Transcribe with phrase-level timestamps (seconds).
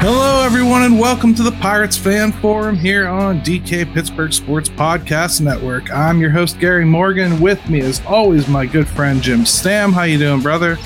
[0.00, 5.40] Hello, everyone, and welcome to the Pirates Fan Forum here on DK Pittsburgh Sports Podcast
[5.40, 5.92] Network.
[5.92, 7.40] I'm your host Gary Morgan.
[7.40, 9.92] With me, as always, my good friend Jim Stamm.
[9.92, 10.78] How you doing, brother?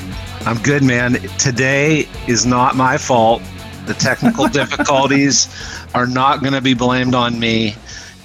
[0.42, 1.14] I'm good, man.
[1.38, 3.42] Today is not my fault.
[3.86, 5.48] The technical difficulties
[5.94, 7.74] are not going to be blamed on me.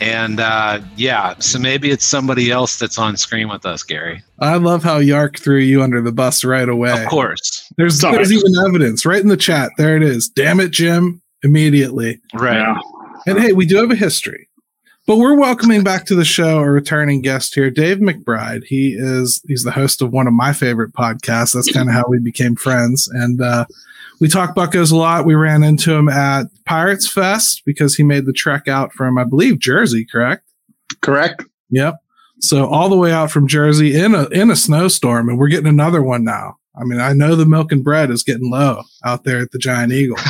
[0.03, 4.21] And uh, yeah, so maybe it's somebody else that's on screen with us, Gary.
[4.39, 7.01] I love how Yark threw you under the bus right away.
[7.03, 7.71] Of course.
[7.77, 8.17] There's Sorry.
[8.17, 9.71] there's even evidence right in the chat.
[9.77, 10.27] There it is.
[10.27, 11.21] Damn it, Jim.
[11.41, 12.19] Immediately.
[12.33, 12.57] Right.
[12.57, 12.79] Yeah.
[13.27, 14.49] And hey, we do have a history.
[15.07, 18.65] But we're welcoming back to the show a returning guest here, Dave McBride.
[18.65, 21.53] He is he's the host of one of my favorite podcasts.
[21.53, 23.07] That's kind of how we became friends.
[23.07, 23.65] And uh,
[24.23, 25.25] we talk Buckos a lot.
[25.25, 29.25] We ran into him at Pirates Fest because he made the trek out from, I
[29.25, 30.47] believe, Jersey, correct?
[31.01, 31.43] Correct.
[31.71, 31.95] Yep.
[32.39, 35.67] So all the way out from Jersey in a in a snowstorm, and we're getting
[35.67, 36.55] another one now.
[36.73, 39.59] I mean, I know the milk and bread is getting low out there at the
[39.59, 40.17] Giant Eagle.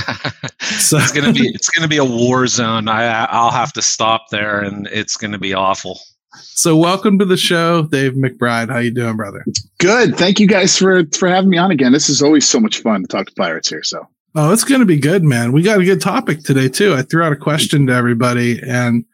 [0.79, 2.87] So it's gonna be it's gonna be a war zone.
[2.87, 5.99] I I'll have to stop there, and it's gonna be awful.
[6.35, 8.69] So welcome to the show, Dave McBride.
[8.69, 9.45] How you doing, brother?
[9.77, 10.17] Good.
[10.17, 11.91] Thank you guys for for having me on again.
[11.91, 13.83] This is always so much fun to talk to pirates here.
[13.83, 15.51] So Oh, it's going to be good, man.
[15.51, 16.95] We got a good topic today too.
[16.95, 19.05] I threw out a question to everybody, and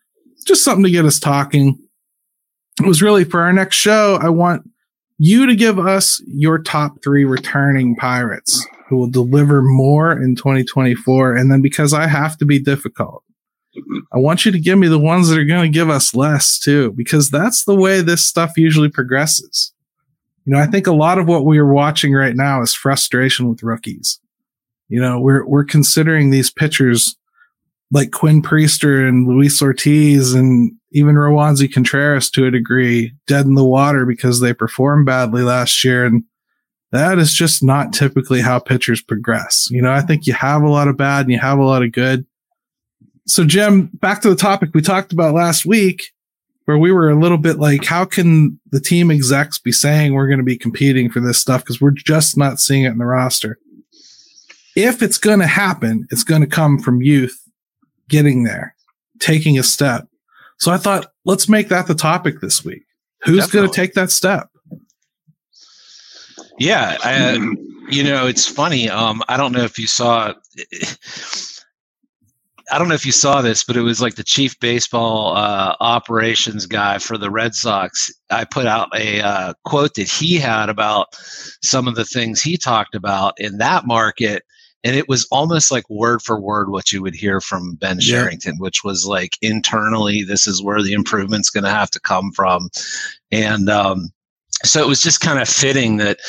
[0.46, 1.78] just something to get us talking.
[2.82, 4.18] It was really for our next show.
[4.22, 4.64] I want
[5.18, 11.36] you to give us your top three returning pirates who will deliver more in 2024.
[11.36, 13.24] And then because I have to be difficult,
[14.12, 16.60] I want you to give me the ones that are going to give us less
[16.60, 19.74] too, because that's the way this stuff usually progresses.
[20.46, 23.48] You know, I think a lot of what we are watching right now is frustration
[23.48, 24.20] with rookies.
[24.88, 27.16] You know, we're we're considering these pitchers
[27.92, 33.56] like Quinn Priester and Luis Ortiz and even Roansy Contreras to a degree dead in
[33.56, 36.06] the water because they performed badly last year.
[36.06, 36.24] And
[36.92, 39.68] that is just not typically how pitchers progress.
[39.70, 41.84] You know, I think you have a lot of bad and you have a lot
[41.84, 42.26] of good.
[43.30, 46.12] So, Jim, back to the topic we talked about last week,
[46.66, 50.28] where we were a little bit like, how can the team execs be saying we're
[50.28, 51.62] going to be competing for this stuff?
[51.62, 53.60] Because we're just not seeing it in the roster.
[54.76, 57.40] If it's going to happen, it's going to come from youth
[58.08, 58.76] getting there,
[59.20, 60.08] taking a step.
[60.58, 62.84] So I thought, let's make that the topic this week.
[63.22, 64.50] Who's going to take that step?
[66.58, 67.34] Yeah, I,
[67.90, 68.90] you know, it's funny.
[68.90, 70.34] Um, I don't know if you saw.
[72.72, 75.76] I don't know if you saw this, but it was like the chief baseball uh,
[75.80, 78.12] operations guy for the Red Sox.
[78.30, 81.08] I put out a uh, quote that he had about
[81.64, 84.44] some of the things he talked about in that market,
[84.84, 88.22] and it was almost like word for word what you would hear from Ben Yeah.
[88.24, 92.32] Cherington, which was like internally, this is where the improvement's going to have to come
[92.32, 92.70] from,
[93.32, 94.10] and um,
[94.64, 96.20] so it was just kind of fitting that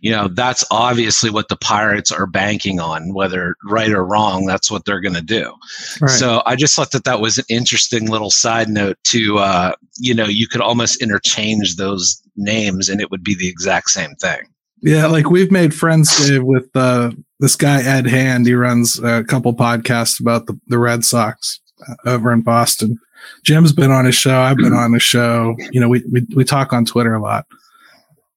[0.00, 4.70] you know that's obviously what the pirates are banking on whether right or wrong that's
[4.70, 5.52] what they're going to do
[6.00, 6.10] Right.
[6.10, 10.14] so i just thought that that was an interesting little side note to uh, you
[10.14, 14.40] know you could almost interchange those names and it would be the exact same thing
[14.82, 17.10] Yeah, like we've made friends, Dave, with uh,
[17.40, 18.46] this guy Ed Hand.
[18.46, 22.96] He runs a couple podcasts about the, the Red Sox uh, over in Boston.
[23.42, 24.38] Jim's been on his show.
[24.40, 25.56] I've been on his show.
[25.72, 27.44] You know, we, we we talk on Twitter a lot.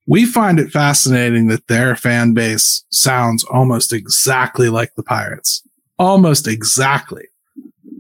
[0.07, 5.63] We find it fascinating that their fan base sounds almost exactly like the Pirates,
[5.97, 7.25] almost exactly,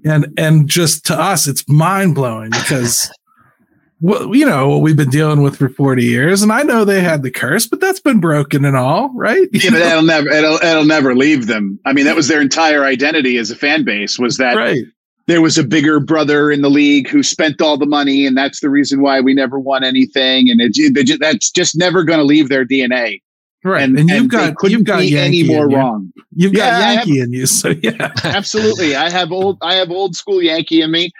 [0.03, 3.11] and and just to us, it's mind blowing because
[4.01, 7.01] well, you know what we've been dealing with for 40 years and i know they
[7.01, 9.47] had the curse but that's been broken and all right?
[9.51, 11.79] Yeah, but that'll never it'll, it'll never leave them.
[11.85, 14.85] I mean, that was their entire identity as a fan base was that right
[15.27, 18.59] there was a bigger brother in the league who spent all the money, and that's
[18.59, 20.49] the reason why we never won anything.
[20.49, 23.21] And it, ju- that's just never going to leave their DNA.
[23.63, 25.77] right And, and, you've they got couldn't you've got be any Yankee more in you.
[25.77, 26.13] wrong.
[26.35, 29.91] you've got Yeah, have- yankee in you so yeah Absolutely, I have old I have
[29.91, 31.11] old school Yankee in me,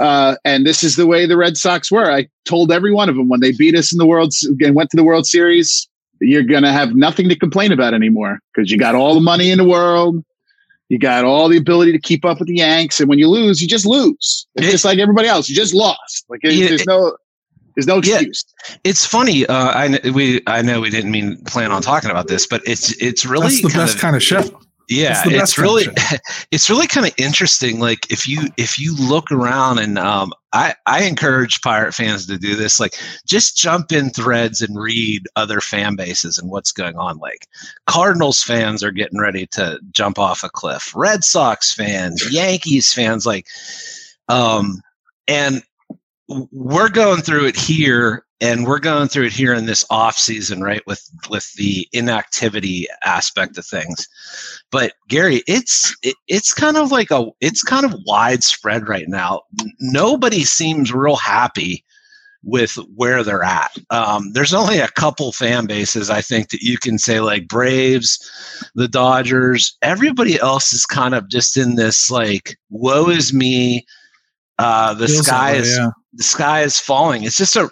[0.00, 2.10] uh, and this is the way the Red Sox were.
[2.10, 4.90] I told every one of them when they beat us in the World and went
[4.90, 5.86] to the World Series,
[6.20, 9.50] you're going to have nothing to complain about anymore because you got all the money
[9.50, 10.24] in the world.
[10.92, 13.62] You got all the ability to keep up with the Yanks, and when you lose,
[13.62, 14.46] you just lose.
[14.56, 15.48] It's It- just like everybody else.
[15.48, 16.26] You just lost.
[16.28, 17.16] Like it- Yeah, there's it- no,
[17.74, 18.16] there's no Yeah.
[18.16, 18.44] excuse.
[18.84, 22.46] it's funny uh, I, we, I know we didn't mean plan on talking about this
[22.46, 24.42] but it's it's really that's the kind best of, kind of show
[24.92, 26.18] yeah It's it's best kind of really
[26.50, 30.74] it's really kind of interesting like if you if you look around and um i
[30.86, 32.94] i encourage pirate fans to do this like
[33.26, 37.46] just jump in threads and read other fan bases and what's going on like
[37.86, 43.26] cardinals fans are getting ready to jump off a cliff red sox fans yankees fans
[43.26, 43.46] like
[44.28, 44.80] um
[45.28, 45.62] and
[46.50, 50.60] we're going through it here and we're going through it here in this off season,
[50.62, 50.82] right?
[50.84, 54.08] With with the inactivity aspect of things.
[54.72, 59.42] But Gary, it's it, it's kind of like a it's kind of widespread right now.
[59.78, 61.84] Nobody seems real happy
[62.42, 63.78] with where they're at.
[63.90, 68.18] Um, there's only a couple fan bases I think that you can say like Braves,
[68.74, 69.78] the Dodgers.
[69.82, 73.86] Everybody else is kind of just in this like woe is me.
[74.58, 75.90] Uh, the Feels sky is yeah.
[76.14, 77.22] the sky is falling.
[77.22, 77.70] It's just a.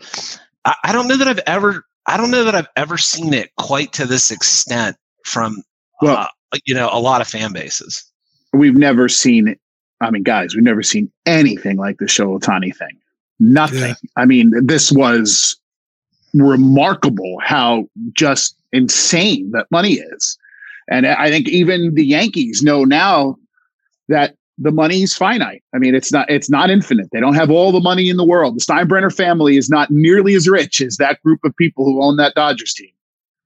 [0.64, 1.84] I, I don't know that I've ever.
[2.06, 5.62] I don't know that I've ever seen it quite to this extent from
[6.00, 8.04] well, uh, you know a lot of fan bases.
[8.52, 9.60] We've never seen it.
[10.00, 12.98] I mean, guys, we've never seen anything like the Shohei Ohtani thing.
[13.38, 13.80] Nothing.
[13.80, 13.94] Yeah.
[14.16, 15.56] I mean, this was
[16.34, 20.38] remarkable how just insane that money is.
[20.88, 23.36] And I think even the Yankees know now
[24.08, 25.64] that the money is finite.
[25.74, 27.08] I mean, it's not it's not infinite.
[27.12, 28.56] They don't have all the money in the world.
[28.56, 32.16] The Steinbrenner family is not nearly as rich as that group of people who own
[32.16, 32.90] that Dodgers team.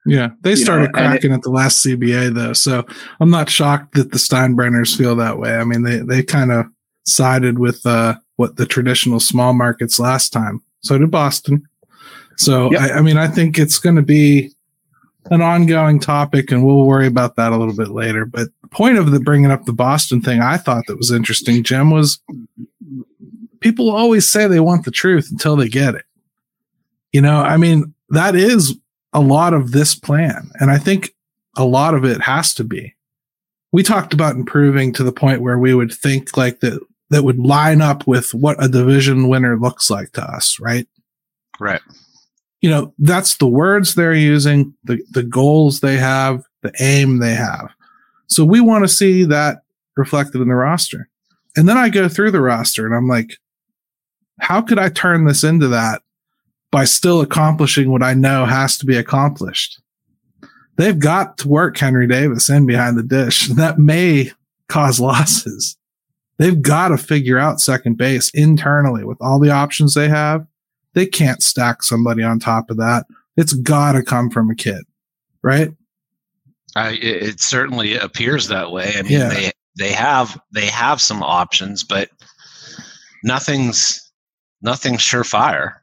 [0.07, 2.85] Yeah, they started know, cracking it, at the last CBA though, so
[3.21, 5.57] I'm not shocked that the Steinbrenners feel that way.
[5.57, 6.67] I mean, they they kind of
[7.07, 10.61] sided with uh, what the traditional small markets last time.
[10.81, 11.67] So did Boston.
[12.37, 12.81] So yep.
[12.81, 14.51] I, I mean, I think it's going to be
[15.31, 18.27] an ongoing topic, and we'll worry about that a little bit later.
[18.27, 21.91] But point of the bringing up the Boston thing, I thought that was interesting, Jim,
[21.91, 22.19] was
[23.61, 26.05] people always say they want the truth until they get it.
[27.13, 28.77] You know, I mean, that is
[29.13, 31.15] a lot of this plan, and I think
[31.57, 32.95] a lot of it has to be.
[33.73, 36.81] We talked about improving to the point where we would think like that
[37.11, 40.89] that would line up with what a division winner looks like to us, right?
[41.61, 41.81] Right.
[42.61, 47.35] You know, that's the words they're using, the, the goals they have, the aim they
[47.35, 47.71] have.
[48.27, 49.63] So we want to see that
[49.97, 51.09] reflected in the roster.
[51.57, 53.39] And then I go through the roster and I'm like,
[54.41, 56.03] how could I turn this into that
[56.71, 59.81] by still accomplishing what I know has to be accomplished?
[60.77, 63.49] They've got to work Henry Davis in behind the dish.
[63.55, 64.33] That may
[64.69, 65.77] cause losses
[66.39, 70.47] they've got to figure out second base internally with all the options they have.
[70.95, 73.07] They can't stack somebody on top of that.
[73.37, 74.85] It's got to come from a kid,
[75.43, 75.71] right?
[76.77, 78.93] I, it certainly appears that way.
[78.97, 79.29] I mean, yeah.
[79.29, 82.11] they they have they have some options, but
[83.23, 84.13] nothing's
[84.63, 85.75] nothing's surefire.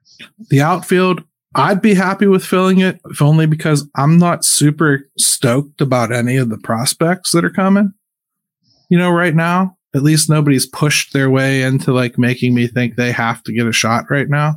[0.49, 1.23] The outfield,
[1.55, 6.37] I'd be happy with filling it, if only because I'm not super stoked about any
[6.37, 7.93] of the prospects that are coming.
[8.89, 12.95] You know, right now, at least nobody's pushed their way into like making me think
[12.95, 14.55] they have to get a shot right now.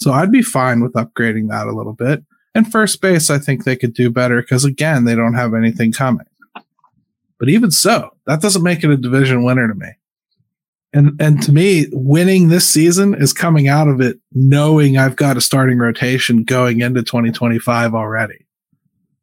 [0.00, 2.24] So I'd be fine with upgrading that a little bit.
[2.54, 5.92] And first base, I think they could do better because again, they don't have anything
[5.92, 6.26] coming.
[7.38, 9.88] But even so, that doesn't make it a division winner to me.
[10.92, 15.36] And and to me, winning this season is coming out of it knowing I've got
[15.36, 18.46] a starting rotation going into 2025 already.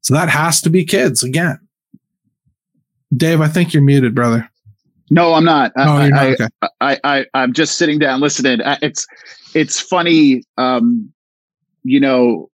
[0.02, 1.60] So that has to be kids again.
[3.16, 4.50] Dave, I think you're muted, brother.
[5.10, 5.72] No, I'm not.
[5.78, 6.26] Oh, I, not.
[6.28, 6.48] Okay.
[6.80, 8.60] I, I, I, am just sitting down listening.
[8.82, 9.06] It's,
[9.54, 10.44] it's funny.
[10.58, 11.12] Um,
[11.84, 12.50] you know,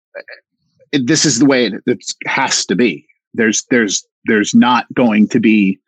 [1.06, 3.06] this is the way it, it has to be.
[3.34, 5.80] There's, there's, there's not going to be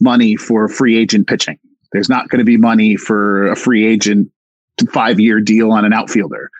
[0.00, 1.58] money for free agent pitching.
[1.92, 4.30] There's not going to be money for a free agent
[4.92, 6.50] five year deal on an outfielder.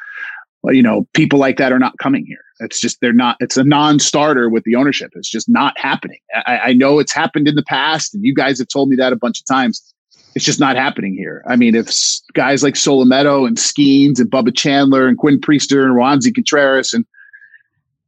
[0.65, 2.39] You know, people like that are not coming here.
[2.61, 3.37] It's just they're not.
[3.41, 5.11] It's a non-starter with the ownership.
[5.15, 6.21] It's just not happening.
[6.47, 9.13] I, I know it's happened in the past, and you guys have told me that
[9.13, 9.83] a bunch of times.
[10.35, 11.45] It's just not happening here.
[11.47, 11.93] I mean, if
[12.33, 17.05] guys like Solometo and Skenes and Bubba Chandler and Quinn Priester and Roansy Contreras and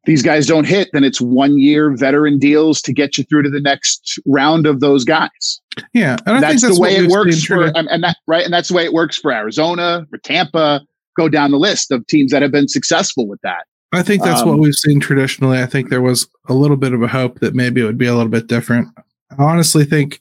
[0.07, 3.51] these guys don't hit, then it's one year veteran deals to get you through to
[3.51, 5.61] the next round of those guys.
[5.93, 8.85] Yeah, that's, that's, the way it works for, and that right, and that's the way
[8.85, 10.81] it works for Arizona, for Tampa.
[11.17, 13.65] Go down the list of teams that have been successful with that.
[13.93, 15.59] I think that's um, what we've seen traditionally.
[15.59, 18.07] I think there was a little bit of a hope that maybe it would be
[18.07, 18.89] a little bit different.
[19.31, 20.21] I honestly think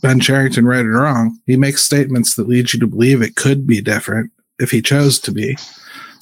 [0.00, 3.66] Ben Cherington, right or wrong, he makes statements that lead you to believe it could
[3.66, 5.56] be different if he chose to be.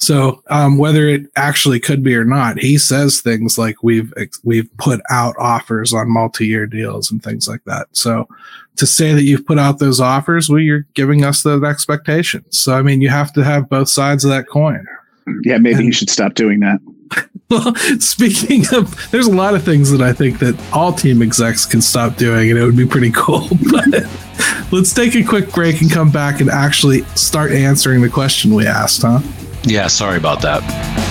[0.01, 4.11] So um, whether it actually could be or not, he says things like we've
[4.43, 7.87] we've put out offers on multi-year deals and things like that.
[7.91, 8.27] So
[8.77, 12.59] to say that you've put out those offers, well, you're giving us the expectations.
[12.59, 14.85] So I mean, you have to have both sides of that coin.
[15.43, 16.79] Yeah, maybe and, he should stop doing that.
[17.51, 21.65] Well, speaking of, there's a lot of things that I think that all team execs
[21.65, 23.49] can stop doing, and it would be pretty cool.
[23.71, 24.07] But
[24.71, 28.65] let's take a quick break and come back and actually start answering the question we
[28.65, 29.19] asked, huh?
[29.63, 31.10] Yeah, sorry about that.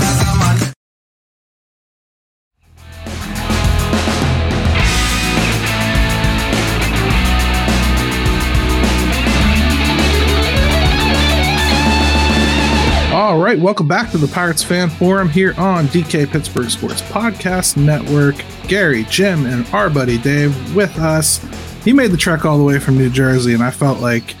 [13.51, 18.35] Right, welcome back to the Pirates Fan Forum here on DK Pittsburgh Sports Podcast Network.
[18.69, 21.43] Gary, Jim, and our buddy Dave with us.
[21.83, 24.35] He made the trek all the way from New Jersey, and I felt like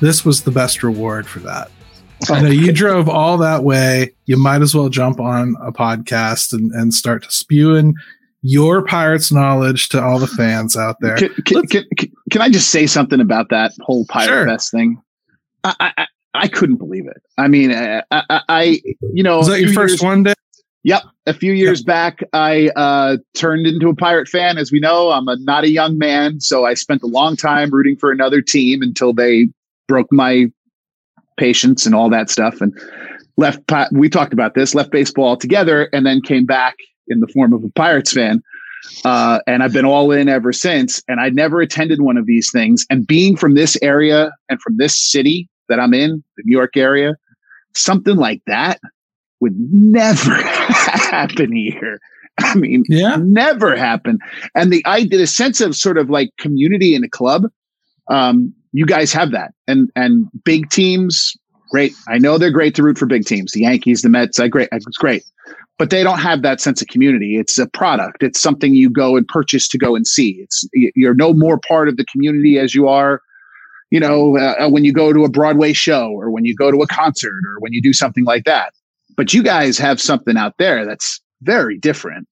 [0.00, 1.70] this was the best reward for that.
[2.28, 4.12] I know you drove all that way.
[4.26, 7.94] You might as well jump on a podcast and, and start spewing
[8.42, 11.16] your Pirates knowledge to all the fans out there.
[11.16, 11.84] Can, can, can,
[12.30, 14.46] can I just say something about that whole Pirate sure.
[14.46, 15.00] Fest thing?
[15.64, 17.22] I, I, I couldn't believe it.
[17.38, 18.82] I mean, I, I, I
[19.12, 20.34] you know, was that your first years, one day?
[20.84, 21.02] Yep.
[21.26, 21.86] A few years yep.
[21.86, 24.56] back, I uh, turned into a Pirate fan.
[24.56, 27.70] As we know, I'm a, not a young man, so I spent a long time
[27.70, 29.48] rooting for another team until they
[29.88, 30.46] broke my
[31.36, 32.72] patience and all that stuff, and
[33.36, 33.60] left.
[33.92, 34.74] We talked about this.
[34.74, 36.76] Left baseball altogether, and then came back
[37.08, 38.42] in the form of a Pirates fan.
[39.04, 41.02] Uh, and I've been all in ever since.
[41.06, 42.86] And I'd never attended one of these things.
[42.88, 46.76] And being from this area and from this city, that I'm in, the New York
[46.76, 47.16] area,
[47.74, 48.78] something like that
[49.40, 51.98] would never happen here.
[52.38, 54.18] I mean, yeah, never happen.
[54.54, 57.46] And the idea, the sense of sort of like community in a club,
[58.08, 59.52] um, you guys have that.
[59.66, 61.36] And and big teams,
[61.70, 61.92] great.
[62.08, 63.52] I know they're great to root for big teams.
[63.52, 65.24] The Yankees, the Mets, I great, it's great.
[65.78, 67.36] But they don't have that sense of community.
[67.36, 68.22] It's a product.
[68.22, 70.40] It's something you go and purchase to go and see.
[70.42, 73.22] It's you're no more part of the community as you are
[73.90, 76.70] you know, uh, uh, when you go to a Broadway show or when you go
[76.70, 78.72] to a concert or when you do something like that.
[79.16, 82.28] But you guys have something out there that's very different.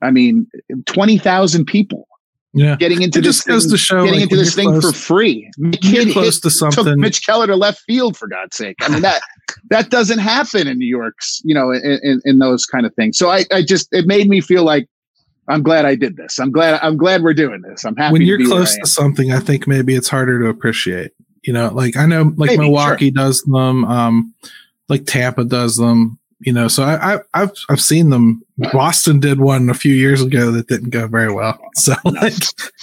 [0.00, 0.48] I mean,
[0.86, 2.08] 20,000 people
[2.54, 2.76] yeah.
[2.76, 5.50] getting into this thing, to show, getting like, into this thing close, for free.
[5.80, 7.00] Kid close hit, to something.
[7.00, 8.76] Mitch Keller to left field for God's sake.
[8.80, 9.22] I mean that
[9.70, 13.16] that doesn't happen in New York's, you know, in, in, in, those kind of things.
[13.16, 14.88] So I, I just it made me feel like
[15.48, 16.38] I'm glad I did this.
[16.38, 17.84] I'm glad I'm glad we're doing this.
[17.84, 18.12] I'm happy.
[18.12, 21.12] When you're close to something, I think maybe it's harder to appreciate.
[21.42, 23.24] You know, like I know like maybe, Milwaukee sure.
[23.24, 24.34] does them, um,
[24.88, 26.18] like Tampa does them.
[26.40, 28.42] You know, so I, I have I've seen them.
[28.72, 31.58] Boston did one a few years ago that didn't go very well.
[31.74, 32.20] So, no.
[32.20, 32.34] like,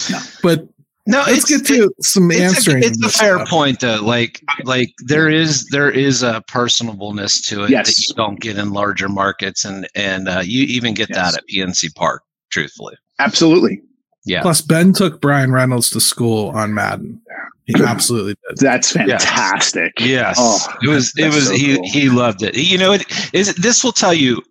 [0.09, 0.19] no.
[0.43, 0.67] but
[1.05, 2.83] no, let's get to it, some it's answering.
[2.83, 3.49] A, it's a fair stuff.
[3.49, 4.01] point, though.
[4.01, 7.87] Like, like there is there is a personableness to it yes.
[7.87, 11.17] that you don't get in larger markets, and and uh, you even get yes.
[11.17, 12.95] that at PNC Park truthfully.
[13.19, 13.81] Absolutely.
[14.25, 14.41] Yeah.
[14.41, 17.21] Plus, Ben took Bryan Reynolds to school on Madden.
[17.65, 18.57] He absolutely did.
[18.57, 19.93] That's fantastic.
[19.99, 21.13] Yes, oh, it was.
[21.17, 21.47] It was.
[21.47, 21.89] So he cool.
[21.91, 22.57] he loved it.
[22.57, 23.53] You know, it is.
[23.55, 24.41] This will tell you.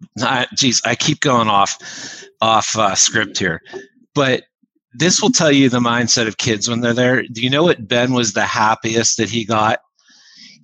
[0.55, 1.77] Geez, I keep going off
[2.41, 3.61] off uh, script here,
[4.15, 4.45] but
[4.95, 7.23] this will tell you the mindset of kids when they're there.
[7.23, 9.81] Do you know what Ben was the happiest that he got?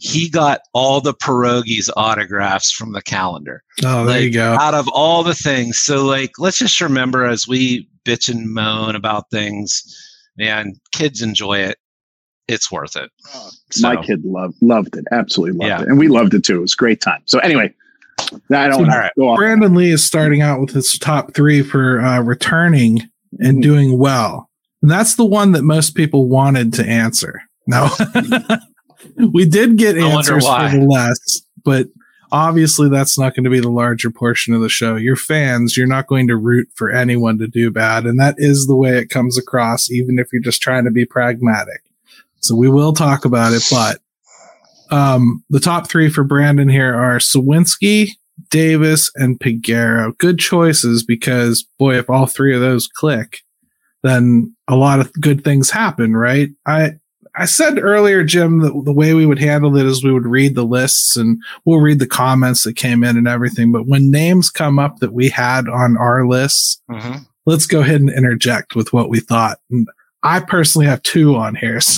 [0.05, 3.63] He got all the pierogies autographs from the calendar.
[3.83, 4.53] Oh, there like, you go.
[4.53, 5.79] Out of all the things.
[5.79, 9.83] So like let's just remember as we bitch and moan about things,
[10.37, 11.79] man, kids enjoy it.
[12.49, 13.11] It's worth it.
[13.35, 15.07] Oh, so, my kid loved loved it.
[15.11, 15.83] Absolutely loved yeah.
[15.83, 15.89] it.
[15.89, 16.59] And we loved it too.
[16.59, 17.23] It was a great time.
[17.25, 17.73] So anyway,
[18.53, 19.39] I don't so, go off.
[19.39, 23.09] Brandon Lee is starting out with his top three for uh, returning
[23.39, 23.63] and mm.
[23.63, 24.51] doing well.
[24.83, 27.41] And that's the one that most people wanted to answer.
[27.67, 27.89] No.
[29.33, 31.89] we did get answers for the less, but
[32.33, 34.97] obviously that's not going to be the larger portion of the show.
[34.97, 38.07] You're fans, you're not going to root for anyone to do bad.
[38.07, 41.07] And that is the way it comes across, even if you're just trying to be
[41.07, 41.83] pragmatic.
[42.41, 44.01] So we will talk about it, but
[44.91, 48.11] um, the top three for Brandon here are Suwinski,
[48.51, 50.17] Davis, and Peguero.
[50.19, 53.41] Good choices because, boy, if all three of those click,
[54.03, 56.51] then a lot of good things happen, right?
[56.67, 56.93] I
[57.37, 60.55] I said earlier, Jim, that the way we would handle it is we would read
[60.55, 63.73] the lists and we'll read the comments that came in and everything.
[63.73, 67.23] But when names come up that we had on our lists, mm-hmm.
[67.45, 69.59] let's go ahead and interject with what we thought.
[69.71, 69.89] And
[70.23, 71.81] I personally have two on here.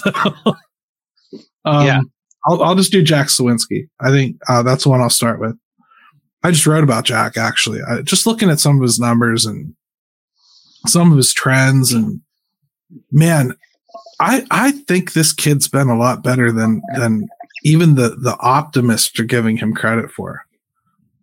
[1.64, 2.00] So, um, yeah,
[2.46, 3.88] I'll, I'll just do Jack Suwinski.
[3.98, 5.58] I think uh, that's the one I'll start with.
[6.44, 7.80] I just wrote about Jack actually.
[7.82, 9.74] I, just looking at some of his numbers and
[10.86, 12.20] some of his trends and
[13.10, 13.56] man,
[14.20, 17.28] I I think this kid's been a lot better than than
[17.64, 20.42] even the the optimists are giving him credit for.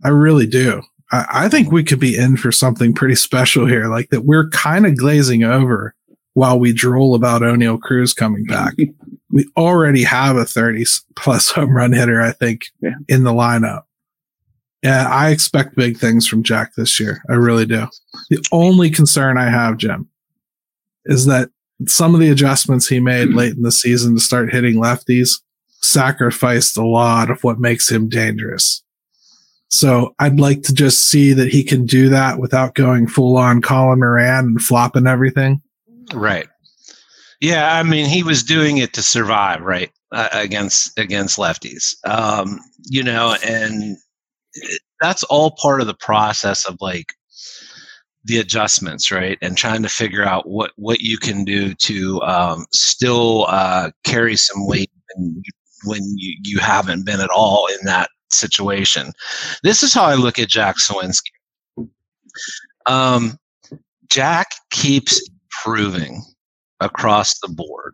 [0.04, 0.82] I really do.
[1.12, 4.50] I, I think we could be in for something pretty special here, like that we're
[4.50, 5.96] kind of glazing over
[6.34, 8.74] while we drool about Oneil Cruz coming back.
[9.32, 10.84] we already have a 30
[11.16, 12.96] plus home run hitter, I think, Yeah.
[13.08, 13.84] in the lineup.
[14.84, 17.22] Yeah, I expect big things from Jack this year.
[17.30, 17.88] I really do.
[18.30, 20.10] The only concern I have, Jim,
[21.06, 21.50] is that
[21.88, 25.40] some of the adjustments he made late in the season to start hitting lefties
[25.82, 28.84] sacrificed a lot of what makes him dangerous.
[29.70, 33.62] So I'd like to just see that he can do that without going full on
[33.62, 35.62] Colin Moran and flopping everything.
[36.14, 36.48] Right.
[37.42, 41.96] Yeah, I mean, he was doing it to survive, right, uh, against against lefties.
[42.06, 43.98] Um, you know, and
[45.02, 47.08] that's all part of the process of like
[48.26, 52.66] the adjustments, right, and trying to figure out what what you can do to um,
[52.72, 55.52] still uh, carry some weight when you,
[55.86, 59.12] when you, you haven't been at all in that situation.
[59.64, 61.32] This is how I look at Jack Suwinski.
[62.86, 63.38] Um,
[64.10, 65.22] Jack keeps
[65.66, 66.22] improving
[66.80, 67.94] across the board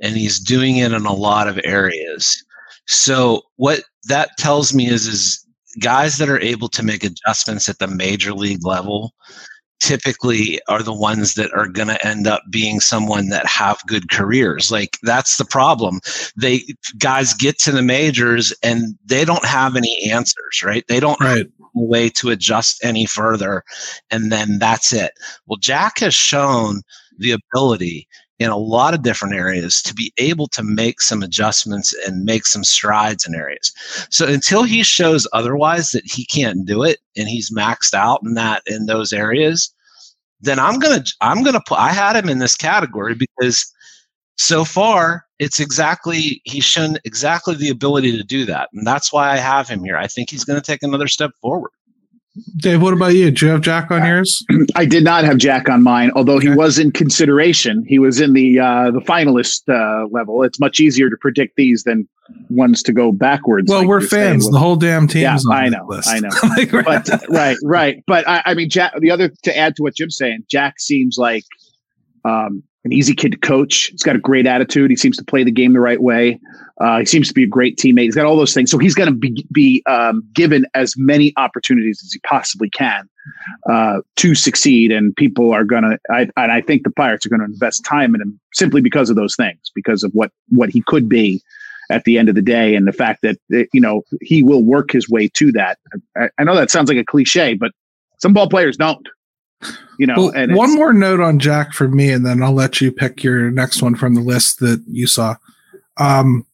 [0.00, 2.44] and he's doing it in a lot of areas
[2.86, 5.46] so what that tells me is is
[5.80, 9.12] guys that are able to make adjustments at the major league level
[9.82, 14.10] typically are the ones that are going to end up being someone that have good
[14.10, 14.70] careers.
[14.70, 16.00] Like that's the problem.
[16.40, 16.62] They
[16.98, 20.84] guys get to the majors and they don't have any answers right?
[20.88, 21.46] They don't Right.
[21.74, 23.64] way to adjust any further
[24.10, 25.12] and then that's it.
[25.46, 26.82] Well jack has shown
[27.18, 28.06] the ability
[28.42, 32.46] in a lot of different areas to be able to make some adjustments and make
[32.46, 33.72] some strides in areas.
[34.10, 38.34] So until he shows otherwise that he can't do it and he's maxed out in
[38.34, 39.74] that in those areas
[40.44, 43.72] then i'm gonna i'm gonna put i had him in this category because
[44.36, 48.68] so far it's exactly he's shown exactly the ability to do that.
[48.72, 49.96] And that's why i have him here.
[49.96, 51.70] I think he's going to take another step forward
[52.56, 53.30] Dave, what about you?
[53.30, 54.42] Do you have Jack on yours?
[54.74, 57.84] I did not have Jack on mine, although he was in consideration.
[57.86, 60.42] He was in the uh, the finalist uh, level.
[60.42, 62.08] It's much easier to predict these than
[62.48, 63.68] ones to go backwards.
[63.68, 64.48] Well, like we're fans.
[64.48, 66.08] The whole damn team's Yeah, on I know, list.
[66.08, 66.30] I know.
[66.42, 68.02] Like, but right, right.
[68.06, 68.94] But I, I mean, Jack.
[68.98, 71.44] The other to add to what Jim's saying, Jack seems like
[72.24, 73.86] um, an easy kid to coach.
[73.86, 74.90] He's got a great attitude.
[74.90, 76.40] He seems to play the game the right way.
[76.80, 78.04] Uh, he seems to be a great teammate.
[78.04, 78.70] He's got all those things.
[78.70, 83.08] So he's going to be be um, given as many opportunities as he possibly can
[83.70, 84.90] uh, to succeed.
[84.90, 87.84] And people are going to, I, and I think the Pirates are going to invest
[87.84, 91.40] time in him simply because of those things, because of what what he could be
[91.90, 93.38] at the end of the day, and the fact that
[93.72, 95.78] you know he will work his way to that.
[96.16, 97.70] I, I know that sounds like a cliche, but
[98.18, 99.06] some ball players don't.
[99.98, 102.80] You know, Well, and one more note on Jack for me, and then I'll let
[102.80, 105.36] you pick your next one from the list that you saw.
[105.96, 106.46] Um,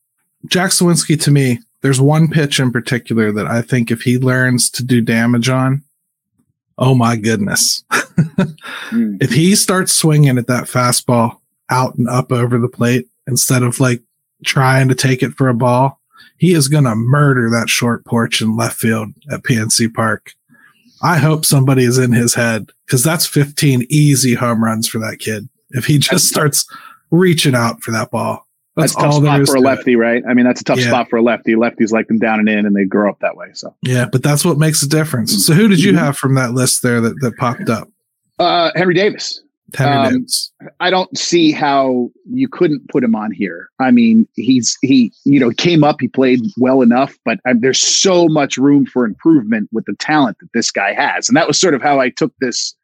[0.47, 4.71] Jack Suwinski, to me, there's one pitch in particular that I think if he learns
[4.71, 5.83] to do damage on,
[6.77, 7.85] oh my goodness.
[8.91, 9.23] Mm.
[9.23, 11.39] if he starts swinging at that fastball
[11.71, 14.03] out and up over the plate instead of like
[14.45, 16.01] trying to take it for a ball,
[16.39, 20.33] he is going to murder that short porch in left field at PNC Park.
[21.03, 25.19] I hope somebody is in his head because that's 15 easy home runs for that
[25.19, 25.49] kid.
[25.71, 26.67] If he just starts
[27.11, 29.61] reaching out for that ball, that's, That's a tough all there spot is for a
[29.61, 29.65] it.
[29.65, 30.23] lefty, right?
[30.29, 30.87] I mean, that's a tough Yeah.
[30.89, 31.55] spot for a lefty.
[31.55, 33.49] Lefties like them down and in, and they grow up that way.
[33.55, 35.45] So, Yeah, but that's what makes a difference.
[35.47, 35.99] So, who did you Mhm.
[35.99, 37.89] have from that list there that, that popped up?
[38.39, 39.41] uh, Henry Davis.
[39.77, 40.27] Um.
[40.81, 43.69] I don't see how you couldn't put him on here.
[43.81, 47.81] I mean, he's he you know came up, he played well enough, but um, there's
[47.81, 51.61] so much room for improvement with the talent that this guy has, and that was
[51.61, 52.75] sort of how I took this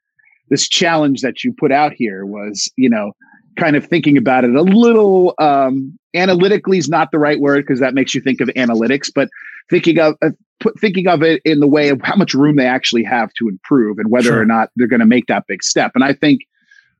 [0.51, 3.12] this challenge that you put out here was you know
[3.59, 7.81] kind of thinking about it a little um analytically is not the right word because
[7.81, 9.29] that makes you think of analytics but
[9.70, 12.66] thinking of uh, put, thinking of it in the way of how much room they
[12.66, 14.40] actually have to improve and whether Sure.
[14.40, 16.40] or not they're going to make that big step and i think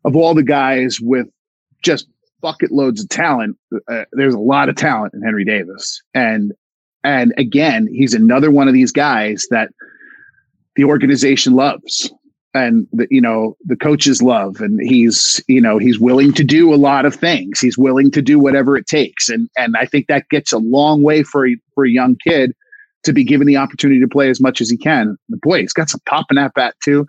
[0.04, 1.26] of all the guys with
[1.82, 2.06] just
[2.40, 3.56] bucket loads of talent
[3.88, 6.02] uh, there's a lot of talent in henry davis.
[6.14, 6.52] And
[7.02, 9.70] and again he's another one of these guys that
[10.76, 12.10] the organization loves
[12.54, 14.60] and the, you know the coaches love.
[14.60, 17.60] And he's you know he's willing to do a lot of things.
[17.60, 19.28] He's willing to do whatever it takes.
[19.28, 22.52] And and i think that gets a long way for a, for a young kid
[23.02, 25.16] to be given the opportunity to play as much as he can.
[25.28, 27.06] Boy he's got some pop in that bat too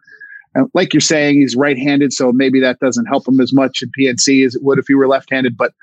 [0.74, 4.46] like you're saying he's right-handed so maybe that doesn't help him as much in pnc
[4.46, 5.74] as it would if he were left-handed but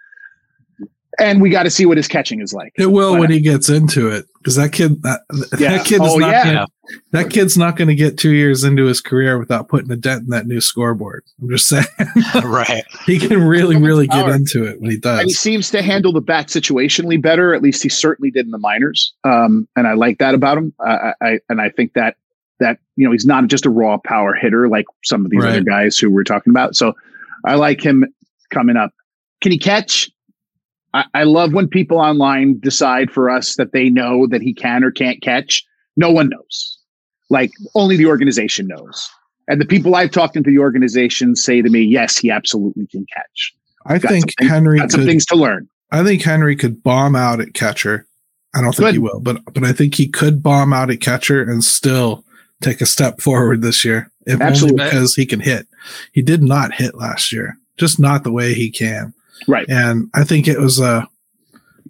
[1.18, 3.40] and we got to see what his catching is like It will But- when he
[3.40, 5.20] gets into it because that kid, that,
[5.58, 5.76] Yeah.
[5.76, 6.44] that kid is Oh, not yeah.
[6.44, 6.66] gonna,
[7.12, 10.22] that kid's not going to get two years into his career without putting a dent
[10.22, 11.22] in that new scoreboard.
[11.40, 11.84] I'm just saying
[12.44, 14.34] right he can really, really get Power.
[14.34, 17.54] into it when he and he seems to handle the bat situationally better.
[17.54, 20.72] At least he certainly did in the minors, um, and I like that about him.
[20.80, 22.16] I, I and I think that
[22.60, 25.50] that you know he's not just a raw power hitter like some of these Right.
[25.50, 26.76] other guys who we're talking about.
[26.76, 26.92] So
[27.44, 28.04] I like him
[28.50, 28.92] coming up.
[29.40, 30.10] Can he catch?
[30.94, 34.84] I, I love when people online decide for us that they know that he can
[34.84, 35.64] or can't catch.
[35.96, 36.78] No one knows.
[37.30, 39.10] Like only the organization knows.
[39.48, 43.04] And the people I've talked into the organization say to me, yes, he absolutely can
[43.12, 43.52] catch.
[43.86, 45.08] I Got think Henry Got some could.
[45.08, 45.68] things to learn.
[45.90, 48.06] I think Henry could bomb out at catcher.
[48.54, 48.92] I don't think Good.
[48.94, 52.22] he will, but but I think he could bomb out at catcher and still
[52.62, 54.10] take a step forward this year.
[54.26, 54.80] If Absolutely.
[54.80, 55.66] only because he can hit.
[56.12, 59.12] He did not hit last year, just not the way he can.
[59.48, 59.68] Right.
[59.68, 61.08] And I think it was a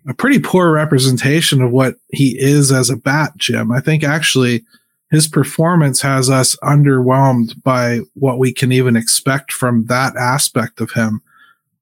[0.08, 3.70] a pretty poor representation of what he is as a bat, Jim.
[3.70, 4.64] I think actually
[5.10, 10.92] his performance has us underwhelmed by what we can even expect from that aspect of
[10.92, 11.20] him.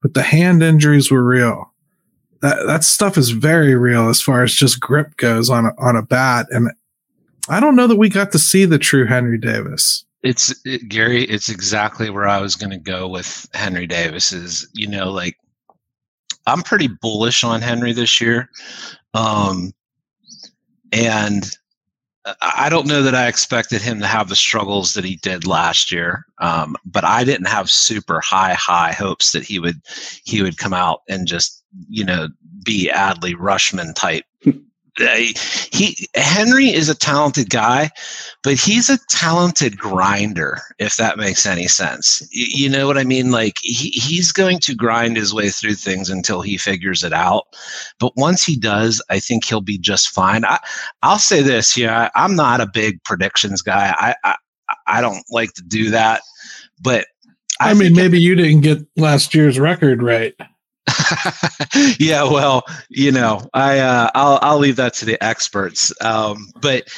[0.02, 1.72] But the hand injuries were real.
[2.42, 5.94] That that stuff is very real as far as just grip goes on a, on
[5.94, 6.70] a bat, and
[7.48, 10.04] I don't know that we got to see the true Henry Davis.
[10.22, 11.24] it's it, Gary.
[11.24, 14.32] It's exactly where I was going to go with Henry Davis.
[14.32, 15.36] Is you know like
[16.46, 18.50] I'm pretty bullish on Henry this year,
[19.14, 19.72] um,
[20.92, 21.50] and
[22.42, 25.90] I don't know that I expected him to have the struggles that he did last
[25.90, 26.26] year.
[26.38, 29.80] Um, but I didn't have super high high hopes that he would
[30.24, 32.28] he would come out and just you know
[32.64, 34.24] be Adley Rutschman type.
[35.00, 35.38] Uh,
[35.72, 37.90] he Henry is a talented guy,
[38.42, 42.20] but he's a talented grinder, if that makes any sense.
[42.34, 43.30] Y- You know what I mean?
[43.30, 47.44] Like he, he's going to grind his way through things until he figures it out.
[47.98, 50.44] But once he does, I think he'll be just fine.
[50.44, 50.58] I,
[51.02, 53.94] I'll say this, yeah, I'm not a big predictions guy.
[53.98, 54.36] I, I,
[54.86, 56.20] I don't like to do that,
[56.82, 57.06] but
[57.60, 60.34] I, mean, think- maybe you didn't get last year's record right.
[61.98, 65.92] yeah, well, you know, I uh, I'll I'll leave that to the experts.
[66.00, 66.88] Um, but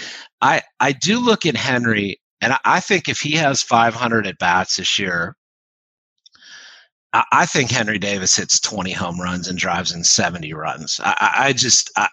[0.41, 4.39] I I do look at Henry, and I, I think if he has 500 at
[4.39, 5.37] bats this year,
[7.13, 11.01] I, I think Henry Davis hits 20 home runs and drives in 70 runs.
[11.03, 12.09] I, I, just I,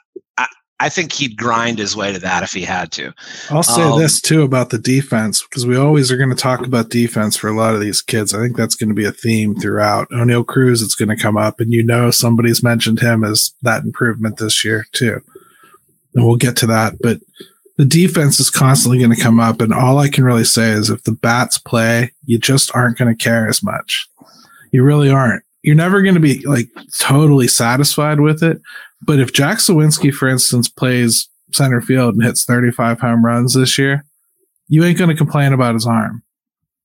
[0.80, 3.14] I think he'd grind his way to that if he had to.
[3.50, 6.66] I'll say Um, this too about the defense because we always are going to talk
[6.66, 8.34] about defense for a lot of these kids.
[8.34, 10.10] I think that's going to be a theme throughout.
[10.10, 13.84] Oneil Cruz, it's going to come up, and you know somebody's mentioned him as that
[13.84, 15.22] improvement this year too.
[16.16, 17.20] And we'll get to that, but
[17.78, 20.90] the defense is constantly going to come up, and all I can really say is
[20.90, 24.10] if the bats play, you just aren't going to care as much.
[24.72, 25.44] You really aren't.
[25.62, 26.68] You're never going to be like
[27.00, 28.62] totally satisfied with it.
[29.02, 33.78] But if Jack Suwinski, for instance, plays center field and hits 35 home runs this
[33.78, 34.06] year,
[34.68, 36.22] you ain't going to complain about his arm.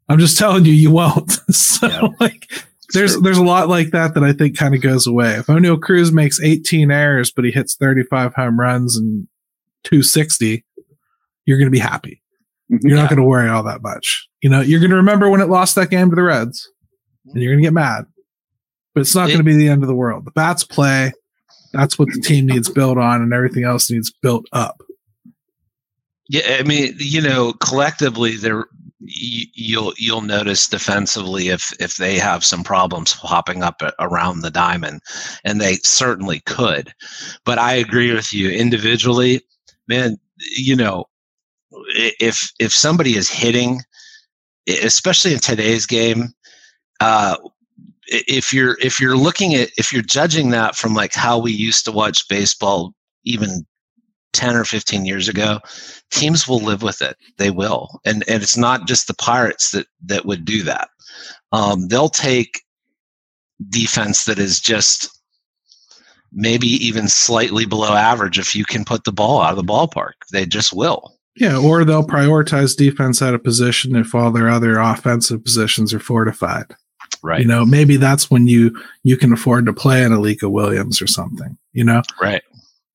[0.08, 1.30] I'm just telling you, you won't.
[1.50, 2.08] so Yeah.
[2.20, 2.50] like,
[2.92, 5.32] there's there's a lot like that that I think kind of goes away.
[5.34, 9.26] If Oneil Cruz makes 18 errors, but he hits 35 home runs and
[9.84, 10.64] 260,
[11.46, 12.22] you're going to be happy.
[12.70, 12.86] Mm-hmm.
[12.86, 14.28] You're not going to worry all that much.
[14.42, 16.70] You know, you're going to remember when it lost that game to the Reds,
[17.26, 18.04] and you're going to get mad.
[18.94, 20.24] But it's not It- going to be the end of the world.
[20.24, 21.12] The bats play.
[21.74, 24.82] That's what the team needs built on, and everything else needs built up.
[26.28, 28.66] Yeah, I mean, you know, collectively, there
[29.06, 35.00] you'll you'll notice defensively if if they have some problems popping up around the diamond,
[35.44, 36.92] and they certainly could.
[37.44, 39.42] But I agree with you individually,
[39.88, 40.16] man.
[40.56, 41.04] You know,
[42.20, 43.82] if if somebody is hitting,
[44.66, 46.32] especially in today's game,
[47.00, 47.36] uh,
[48.06, 51.84] if you're if you're looking at if you're judging that from like how we used
[51.84, 52.92] to watch baseball
[53.24, 53.66] even
[54.32, 55.60] 10 or 15 years ago
[56.10, 57.16] teams will live with it.
[57.38, 58.00] They will.
[58.04, 60.88] And and it's not just the pirates that that would do that.
[61.52, 62.60] Um, they'll take
[63.68, 65.10] defense that is just
[66.32, 70.12] maybe even slightly below average if you can put the ball out of the ballpark.
[70.32, 71.16] They just will.
[71.36, 76.00] Yeah, or they'll prioritize defense at a position if all their other offensive positions are
[76.00, 76.66] fortified.
[77.24, 81.02] Right You know, maybe that's when you you can afford to play an Alika Williams
[81.02, 81.56] or something.
[81.72, 82.42] You know, right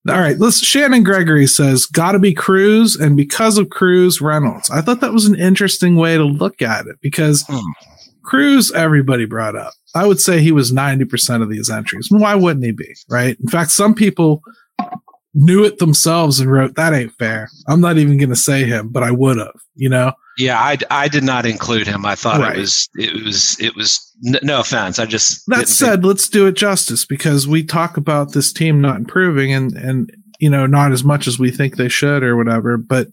[0.08, 0.64] All right, let's.
[0.64, 5.12] Shannon Gregory says, "Got to be Cruz, and because of Cruz, Reynolds." I thought that
[5.12, 7.58] was an interesting way to look at it because Hmm.
[8.22, 9.74] Cruz, everybody brought up.
[9.94, 12.08] I would say he was ninety percent of these entries.
[12.10, 12.94] Why wouldn't he be?
[13.10, 13.36] Right.
[13.40, 14.42] In fact, some people
[15.34, 18.88] knew it themselves and wrote, "That ain't fair." I'm not even going to say him,
[18.88, 19.54] but I would have.
[19.76, 20.12] You know.
[20.38, 22.56] yeah I, I did not include him i thought Right.
[22.56, 26.04] it was it was it was n- no offense i just That didn't think- said,
[26.04, 30.50] let's do it justice because we talk about this team not improving and and you
[30.50, 32.76] know not as much as we think they should or whatever.
[32.76, 33.08] But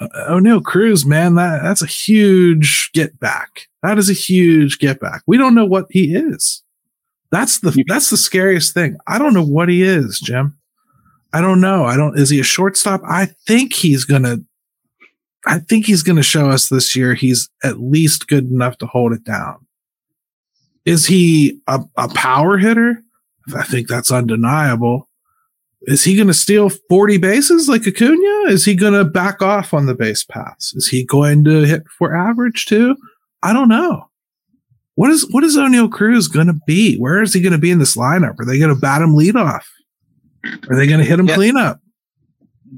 [0.00, 3.66] uh, Oneil Cruz, man, that that's a huge get back.
[3.82, 5.22] That is a huge get back.
[5.26, 6.62] We don't know what he is.
[7.30, 8.96] That's the that's the scariest thing.
[9.06, 10.56] I don't know what he is, Jim.
[11.32, 11.84] I don't know.
[11.84, 12.18] I don't.
[12.18, 13.02] Is he a shortstop?
[13.06, 14.38] I think he's gonna.
[15.46, 19.12] I think he's to show us this year he's at least good enough to hold
[19.12, 19.64] it down.
[20.84, 23.02] Is he a, a power hitter?
[23.54, 25.08] I think that's undeniable.
[25.82, 28.50] Is he going to steal 40 bases like Acuna?
[28.50, 30.74] Is he going to back off on the base paths?
[30.74, 32.96] Is he going to hit for average too?
[33.42, 34.08] I don't know.
[34.96, 36.96] What is what is Oneil Cruz going to be?
[36.96, 38.40] Where is he going to be in this lineup?
[38.40, 39.68] Are they going to bat him lead off?
[40.68, 41.34] Are they going to hit him yeah.
[41.34, 41.80] clean up?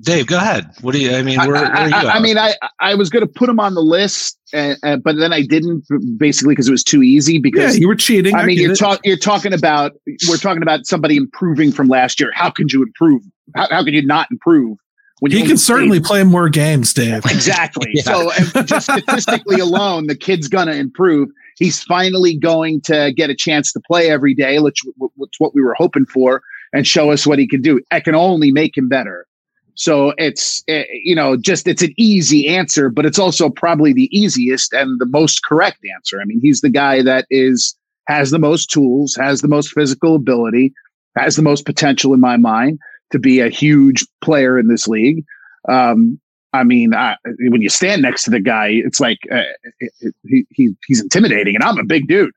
[0.00, 0.70] Dave, go ahead.
[0.82, 1.14] What do you?
[1.14, 1.94] I mean, where, where are you?
[1.94, 4.96] I, I, mean, I I was going to put him on the list, uh, uh,
[4.96, 5.84] but then I didn't,
[6.18, 7.38] basically because it was too easy.
[7.38, 8.34] Because yeah, you were cheating.
[8.34, 9.92] I, I mean, you're talking you're talking about
[10.28, 12.30] we're talking about somebody improving from last year.
[12.34, 13.22] How could you improve?
[13.56, 14.78] How, how could you not improve?
[15.20, 17.24] When he can certainly play more games, Dave.
[17.24, 17.90] Exactly.
[17.94, 18.02] yeah.
[18.02, 18.30] So,
[18.62, 21.28] just statistically alone, the kid's going to improve.
[21.56, 24.80] He's finally going to get a chance to play every day, which,
[25.16, 27.80] which what we were hoping for, and show us what he can do.
[27.90, 29.26] I can only make him better.
[29.74, 34.08] So it's eh, you know just it's an easy answer, but it's also probably the
[34.16, 36.20] easiest and the most correct answer.
[36.20, 37.76] I mean, he's the guy that is
[38.08, 40.72] has the most tools, has the most physical ability,
[41.16, 42.78] has the most potential in my mind
[43.12, 45.24] to be a huge player in this league.
[45.68, 46.20] Um,
[46.52, 49.42] I mean, I, when you stand next to the guy, it's like uh,
[49.80, 52.32] it, it, he he's intimidating, and I'm a big dude.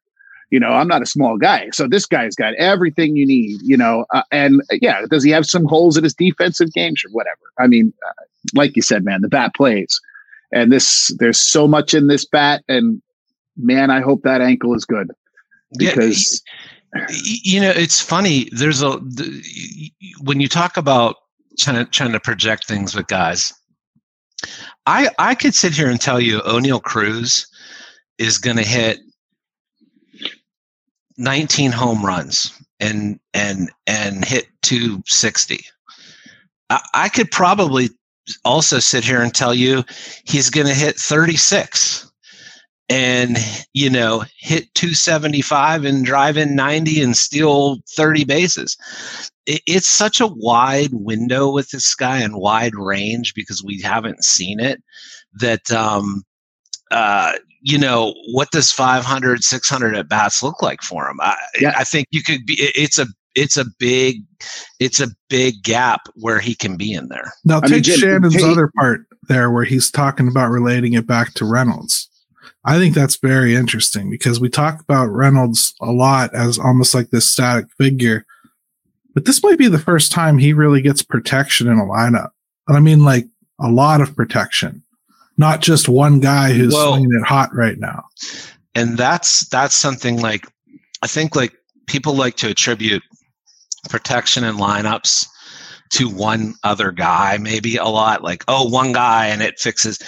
[0.51, 1.69] You know, I'm not a small guy.
[1.71, 4.05] So this guy's got everything you need, you know.
[4.13, 6.93] Uh, and uh, yeah, does he have some holes in his defensive game?
[6.95, 7.39] Sure, whatever.
[7.57, 9.99] I mean, uh, like you said, man, the bat plays.
[10.51, 12.63] And this, there's so much in this bat.
[12.67, 13.01] And
[13.57, 15.09] man, I hope that ankle is good
[15.77, 16.43] because.
[16.45, 16.51] Yeah,
[17.09, 18.49] you know, it's funny.
[18.51, 19.91] There's a, the,
[20.23, 21.15] when you talk about
[21.57, 23.53] trying to, trying to project things with guys,
[24.85, 27.47] I, I could sit here and tell you Oneil Cruz
[28.17, 28.99] is going to hit
[31.21, 35.63] 19 home runs and and and hit 260.
[36.93, 37.89] I, could probably
[38.45, 39.83] also sit here and tell you
[40.25, 42.09] he's going to hit 36
[42.87, 43.37] and
[43.73, 48.77] you know hit 275 and drive in 90 and steal 30 bases
[49.45, 54.23] it, it's such a wide window with this guy and wide range because we haven't
[54.23, 54.81] seen it
[55.33, 56.23] that um
[56.91, 61.19] uh you know, what does 500, 600 at bats look like for him?
[61.21, 61.73] I, yeah.
[61.77, 64.23] I think you could be, it's a, it's a big,
[64.79, 67.31] it's a big gap where he can be in there.
[67.45, 71.07] Now I take mean, Shannon's hey, other part there where he's talking about relating it
[71.07, 72.09] back to Reynolds.
[72.65, 77.09] I think that's very interesting because we talk about Reynolds a lot as almost like
[77.09, 78.25] this static figure,
[79.13, 82.29] but this might be the first time he really gets protection in a lineup.
[82.67, 83.27] And I mean, like
[83.59, 84.83] a lot of protection
[85.41, 88.03] not just one guy who's well, swinging it hot right now.
[88.75, 90.47] And that's that's something like
[91.01, 91.51] I think like
[91.87, 93.03] people like to attribute
[93.89, 95.27] protection and lineups
[95.93, 98.23] to one other guy, maybe a lot.
[98.23, 99.99] Like, oh, one guy and it fixes.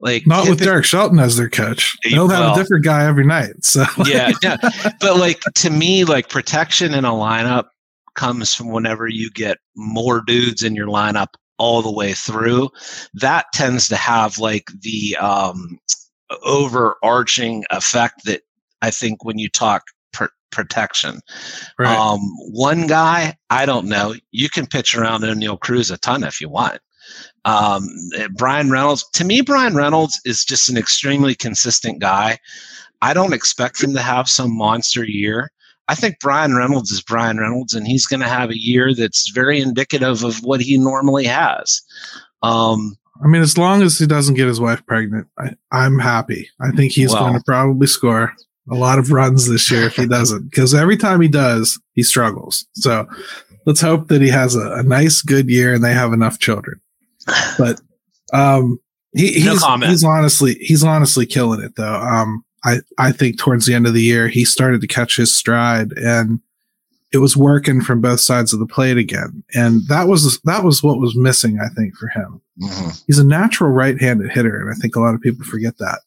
[0.00, 1.96] Like not with Derek Shelton as their coach.
[2.04, 3.64] They'll well, have a different guy every night.
[3.64, 4.56] So yeah, yeah.
[5.00, 7.64] But like to me, like protection in a lineup
[8.14, 12.70] comes from whenever you get more dudes in your lineup all the way through,
[13.14, 15.78] that tends to have like the um,
[16.44, 18.42] overarching effect that
[18.82, 21.20] I think when you talk pr- protection.
[21.78, 21.96] Right.
[21.96, 22.20] Um,
[22.52, 24.14] one guy, I don't know.
[24.30, 26.80] You can pitch around Oneil Cruz a ton if you want.
[27.44, 27.88] Um,
[28.34, 32.38] Bryan Reynolds, to me, Bryan Reynolds is just an extremely consistent guy.
[33.00, 35.50] I don't expect him to have some monster year.
[35.88, 39.30] I think Bryan Reynolds is Bryan Reynolds, and he's going to have a year that's
[39.30, 41.80] very indicative of what he normally has.
[42.42, 46.48] Um, I mean, as long as he doesn't get his wife pregnant, I, am happy.
[46.60, 48.32] I think he's well, going to probably score
[48.70, 52.02] a lot of runs this year if he doesn't, because every time he does, he
[52.02, 52.66] struggles.
[52.74, 53.08] So
[53.66, 56.80] let's hope that he has a, a nice, good year and they have enough children.
[57.58, 57.80] But
[58.32, 58.78] um,
[59.12, 61.94] he, he's, no he's honestly he's honestly killing it though.
[61.94, 65.36] Um, I, I think towards the end of the year, he started to catch his
[65.36, 66.40] stride and
[67.10, 69.42] it was working from both sides of the plate again.
[69.54, 72.42] And that was, that was what was missing, I think, for him.
[72.62, 72.90] Mm-hmm.
[73.06, 74.60] He's a natural right handed hitter.
[74.60, 76.00] And I think a lot of people forget that.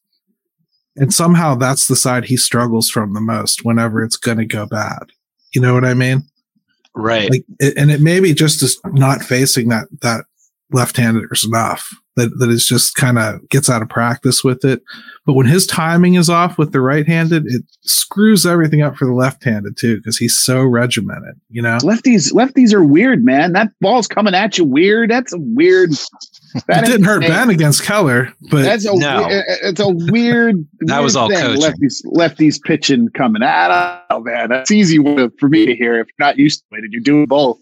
[0.97, 4.67] And somehow that's the side he struggles from the most whenever it's going to go
[4.67, 5.11] bad.
[5.55, 6.23] You know what I mean?
[6.93, 7.31] Right.
[7.31, 7.45] Like,
[7.77, 10.25] and it may be just as not facing that, that
[10.71, 14.81] left-handers enough that that is just kind of gets out of practice with it.
[15.25, 19.13] But when his timing is off with the right-handed, it screws everything up for the
[19.13, 21.39] left-handed too because he's so regimented.
[21.49, 23.53] You know, lefties lefties are weird, man.
[23.53, 25.09] That ball's coming at you weird.
[25.09, 25.91] That's a weird.
[26.67, 29.23] That it didn't hurt Ben against Keller, but that's a no.
[29.23, 30.55] Uh, uh, it's a weird.
[30.81, 31.39] that weird was all thing.
[31.39, 31.61] coaching.
[31.61, 34.03] Lefties lefties pitching coming at.
[34.09, 36.91] Oh man, that's easy for me to hear if you're not used to it and
[36.91, 37.59] you're doing both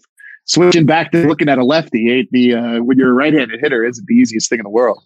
[0.50, 4.06] switching back to looking at a lefty, the uh, when you're a right-handed hitter isn't
[4.06, 5.02] the easiest thing in the world.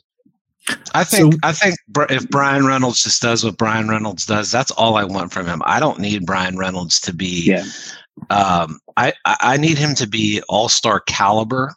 [0.95, 1.77] I think so, I think
[2.11, 5.61] if Bryan Reynolds just does what Bryan Reynolds does, that's all I want from him.
[5.67, 7.45] I don't need Bryan Reynolds to be.
[7.45, 7.65] Yeah.
[8.31, 11.75] Um, I I need him to be all star caliber,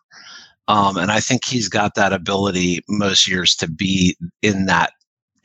[0.67, 4.93] um, and I think he's got that ability most years to be in that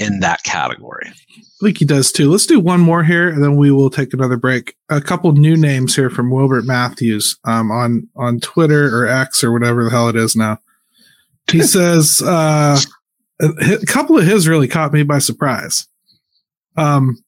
[0.03, 1.07] in that category.
[1.09, 2.31] I think he does too.
[2.31, 4.75] Let's do one more here, and then we will take another break.
[4.89, 9.53] A couple new names here from Wilbert Matthews um, on on Twitter or X or
[9.53, 10.59] whatever the hell it is now.
[11.51, 12.23] He says.
[12.25, 12.79] Uh,
[13.43, 15.89] a couple of his really caught me by surprise.
[16.77, 17.23] Um,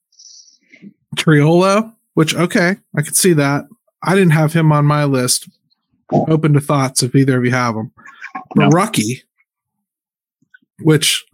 [1.16, 3.64] Triolo, which okay, I could see that.
[4.02, 5.48] I didn't have him on my list.
[6.12, 7.90] Open to thoughts if either of you have him.
[8.54, 8.68] No.
[8.68, 9.22] Borucki,
[10.80, 11.24] which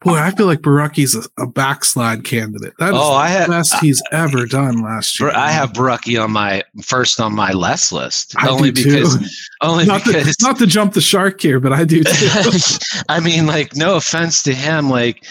[0.00, 2.72] boy, I feel like Borucki's a, a backslide candidate.
[2.78, 5.30] That is oh, I have, best he's I, ever done last year.
[5.30, 8.34] I have Borucki on my first on my less list.
[8.36, 9.26] I only because too.
[9.62, 12.68] only not because to, not to jump the shark here, but I do too.
[13.08, 15.24] I mean, like, no offense to him, like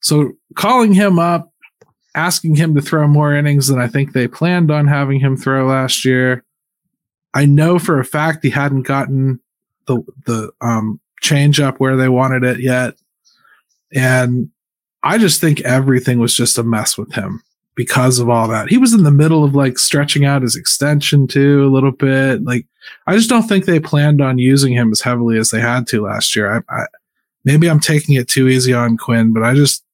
[0.00, 1.52] so calling him up,
[2.14, 5.66] asking him to throw more innings than I think they planned on having him throw
[5.66, 6.44] last year.
[7.34, 9.40] I know for a fact he hadn't gotten
[9.86, 12.94] the the um, change up where they wanted it yet,
[13.92, 14.50] and
[15.02, 17.42] I just think everything was just a mess with him
[17.76, 18.68] because of all that.
[18.68, 22.42] He was in the middle of like stretching out his extension too a little bit.
[22.42, 22.66] Like
[23.06, 26.02] I just don't think they planned on using him as heavily as they had to
[26.02, 26.64] last year.
[26.68, 26.86] I, I
[27.44, 29.84] maybe I'm taking it too easy on Quinn, but I just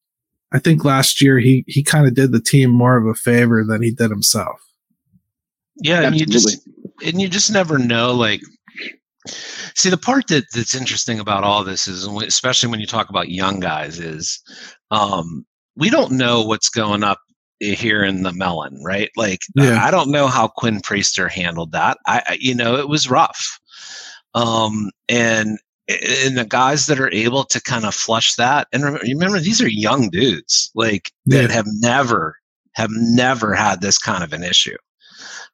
[0.53, 3.65] I think last year he he kind of did the team more of a favor
[3.65, 4.61] than he did himself.
[5.77, 6.67] Yeah, and you just
[7.05, 8.41] and you just never know like
[9.75, 13.29] see the part that that's interesting about all this is especially when you talk about
[13.29, 14.41] young guys is
[14.91, 15.45] um
[15.77, 17.19] we don't know what's going up
[17.61, 19.11] here in the melon, right?
[19.17, 19.85] Like yeah.
[19.85, 21.99] I don't know how Quinn Priester handled that.
[22.07, 23.59] I you know, it was rough.
[24.35, 29.05] Um and and the guys that are able to kind of flush that and remember,
[29.07, 32.37] remember these are young dudes like that have never
[32.73, 34.77] have never had this kind of an issue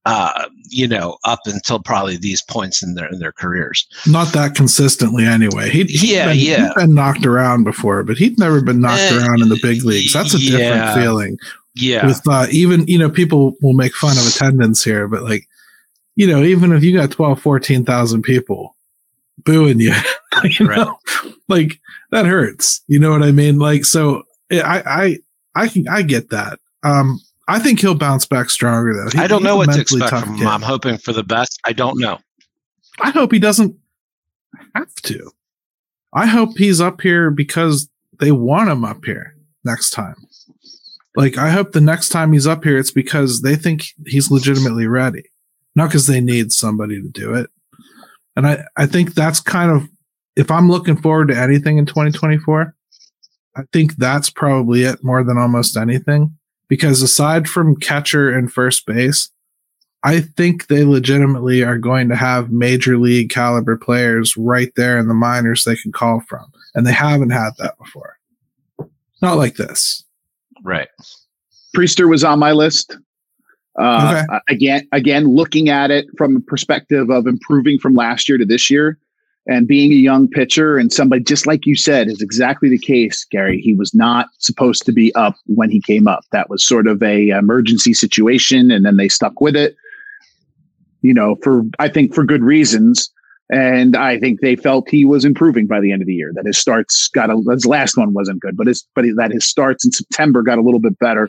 [0.05, 3.87] uh, you know, up until probably these points in their in their careers.
[4.07, 5.71] Not that consistently, anyway.
[5.71, 9.18] He yeah been, yeah he'd been knocked around before, but he'd never been knocked uh,
[9.18, 10.12] around in the big leagues.
[10.12, 11.38] That's a yeah, different feeling.
[11.75, 15.47] Yeah, with uh, even you know people will make fun of attendance here, but like
[16.16, 18.75] you know even if you got 12, 14,000 people
[19.38, 19.95] booing you.
[20.45, 20.79] you right.
[20.79, 20.99] know,
[21.49, 22.83] like that hurts.
[22.87, 23.59] You know what I mean?
[23.59, 25.18] Like, so I, I,
[25.55, 26.59] I can, I get that.
[26.83, 29.11] Um, I think he'll bounce back stronger though.
[29.11, 30.38] He, I don't know what to expect from him.
[30.38, 30.47] Kid.
[30.47, 31.61] I'm hoping for the best.
[31.64, 32.18] I don't know.
[33.01, 33.77] I hope he doesn't
[34.75, 35.31] have to.
[36.12, 37.88] I hope he's up here because
[38.21, 40.16] they want him up here next time.
[41.16, 44.87] Like, I hope the next time he's up here, it's because they think he's legitimately
[44.87, 45.25] ready,
[45.75, 47.51] not because they need somebody to do it.
[48.37, 49.88] And I, I think that's kind of,
[50.37, 52.75] if I'm looking forward to anything in 2024,
[53.57, 56.37] I think that's probably it more than almost anything.
[56.68, 59.31] Because aside from catcher and first base,
[60.05, 65.07] I think they legitimately are going to have major league caliber players right there in
[65.07, 66.51] the minors they can call from.
[66.75, 68.18] And they haven't had that before.
[69.21, 70.03] Not like this.
[70.64, 70.88] Right.
[71.77, 72.97] Priester was on my list.
[73.79, 74.39] Uh, okay.
[74.49, 78.71] Again, again, looking at it from the perspective of improving from last year to this
[78.71, 78.99] year,
[79.47, 83.25] and being a young pitcher and somebody just like you said is exactly the case,
[83.25, 83.61] Gary.
[83.61, 86.25] He was not supposed to be up when he came up.
[86.33, 89.75] That was sort of a emergency situation, and then they stuck with it.
[91.01, 93.11] You know, for I think for good reasons.
[93.53, 96.33] And I think they felt he was improving by the end of the year.
[96.35, 99.44] That his starts got a his last one wasn't good, but his but that his
[99.44, 101.29] starts in September got a little bit better.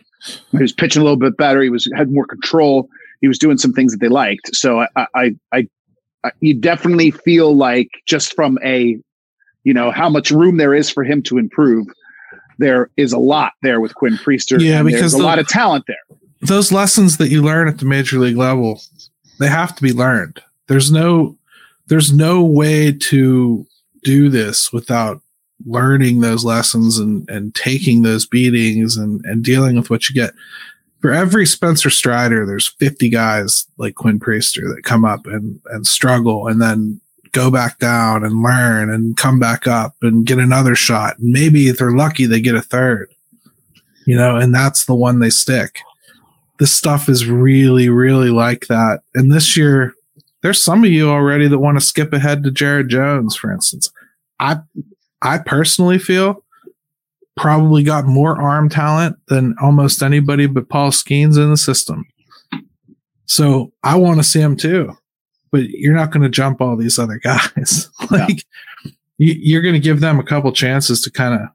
[0.51, 1.61] He was pitching a little bit better.
[1.61, 2.87] He was had more control.
[3.19, 4.55] He was doing some things that they liked.
[4.55, 5.67] So I I I,
[6.23, 8.97] I you definitely feel like just from a
[9.65, 11.87] you know how much room there is for him to improve.
[12.57, 14.61] There is a lot there with Quinn Priester.
[14.61, 16.17] Yeah, because there's a the, lot of talent there.
[16.39, 18.79] Those lessons that you learn at the major league level,
[19.39, 20.41] they have to be learned.
[20.67, 21.37] There's no
[21.93, 23.67] there's no way to
[24.01, 25.21] do this without
[25.63, 30.33] learning those lessons and and taking those beatings and and dealing with what you get.
[31.01, 35.85] For every Spencer Strider, there's 50 guys like Quinn Priester that come up and and
[35.85, 36.99] struggle and then
[37.31, 41.19] go back down and learn and come back up and get another shot.
[41.19, 43.13] And maybe if they're lucky, they get a third.
[44.07, 45.77] You know, and that's the one they stick.
[46.57, 49.01] This stuff is really, really like that.
[49.13, 49.93] And this year,
[50.43, 53.91] there's some of you already that want to skip ahead to Jared Jones, for instance.
[54.39, 54.57] I
[55.21, 56.43] I personally feel
[57.35, 62.05] probably got more arm talent than almost anybody but Paul Skenes in the system.
[63.25, 64.95] So I want to see him too.
[65.51, 67.89] But you're not going to jump all these other guys.
[68.11, 68.43] like
[69.17, 71.47] you, you're going to give them a couple chances to kind of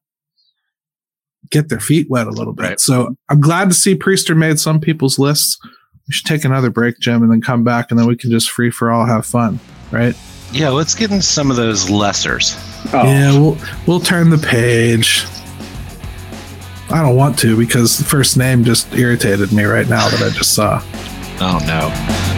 [1.50, 2.62] get their feet wet a little bit.
[2.62, 2.80] Right.
[2.80, 5.58] So I'm glad to see Priester made some people's lists.
[6.08, 8.50] We should take another break, Jim, and then come back, and then we can just
[8.50, 10.16] free for all have fun, right?
[10.50, 12.56] Yeah, let's get into some of those lessers.
[12.94, 15.26] Oh, Yeah, we'll we'll turn the page.
[16.90, 20.30] I don't want to because the first name just irritated me right now that I
[20.34, 20.82] just saw.
[21.40, 22.37] Oh no.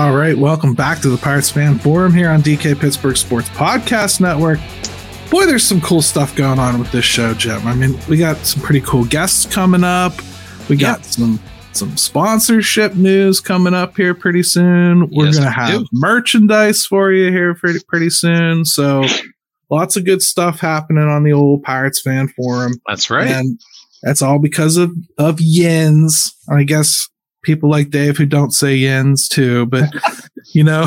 [0.00, 4.18] All right, welcome back to the Pirates Fan Forum here on DK Pittsburgh Sports Podcast
[4.18, 4.58] Network.
[5.30, 7.66] Boy, there's some cool stuff going on with this show, Jim.
[7.66, 10.14] I mean, we got some pretty cool guests coming up.
[10.70, 11.38] We got some
[11.72, 15.10] some sponsorship news coming up here pretty soon.
[15.10, 18.64] We're Yes, gonna have merchandise for you here pretty pretty soon.
[18.64, 19.04] So
[19.70, 22.72] lots of good stuff happening on the old Pirates Fan Forum.
[22.88, 23.28] That's right.
[23.28, 23.60] And
[24.02, 26.34] that's all because of of yins.
[26.48, 27.06] I guess
[27.42, 29.88] people like Dave who don't say yins too, but
[30.54, 30.86] you know,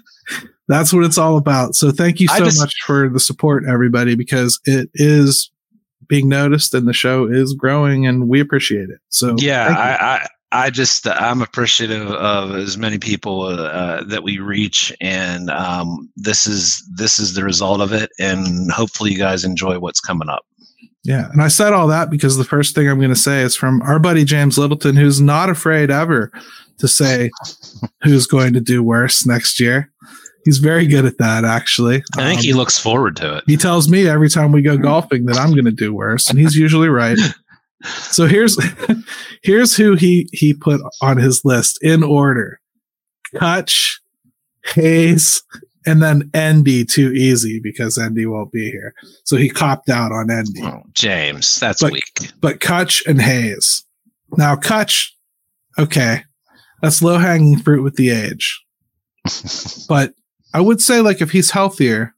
[0.68, 1.74] that's what it's all about.
[1.74, 5.50] So thank you so just- much for the support, everybody, because it is
[6.08, 8.98] being noticed and the show is growing and we appreciate it.
[9.10, 9.74] So yeah.
[9.76, 15.50] I, I I just I'm appreciative of as many people uh, that we reach, and
[15.50, 20.00] um, this is this is the result of it, and hopefully you guys enjoy what's
[20.00, 20.46] coming up.
[21.04, 21.30] Yeah.
[21.32, 23.80] And I said all that because the first thing I'm going to say is from
[23.82, 26.30] our buddy James Littleton, who's not afraid ever
[26.78, 27.30] to say
[28.02, 29.90] who's going to do worse next year.
[30.44, 32.02] He's very good at that, actually.
[32.16, 33.44] I think Um, he looks forward to it.
[33.46, 36.38] he tells me every time we go golfing that I'm going to do worse, and
[36.38, 37.18] he's usually right.
[37.84, 38.58] So here's
[39.44, 42.58] here's who he he put on his list in order:
[43.36, 44.00] Cutch,
[44.74, 45.42] Hayes,
[45.88, 46.84] and then Endy.
[46.84, 50.62] Too easy because Endy won't be here, so he copped out on Endy.
[50.62, 52.32] Oh, James, that's But- weak.
[52.40, 53.84] But Cutch and Hayes.
[54.36, 55.16] Now Cutch,
[55.78, 56.24] okay,
[56.82, 58.62] that's low hanging fruit with the age.
[59.88, 60.12] but
[60.54, 62.14] I would say like if he's healthier,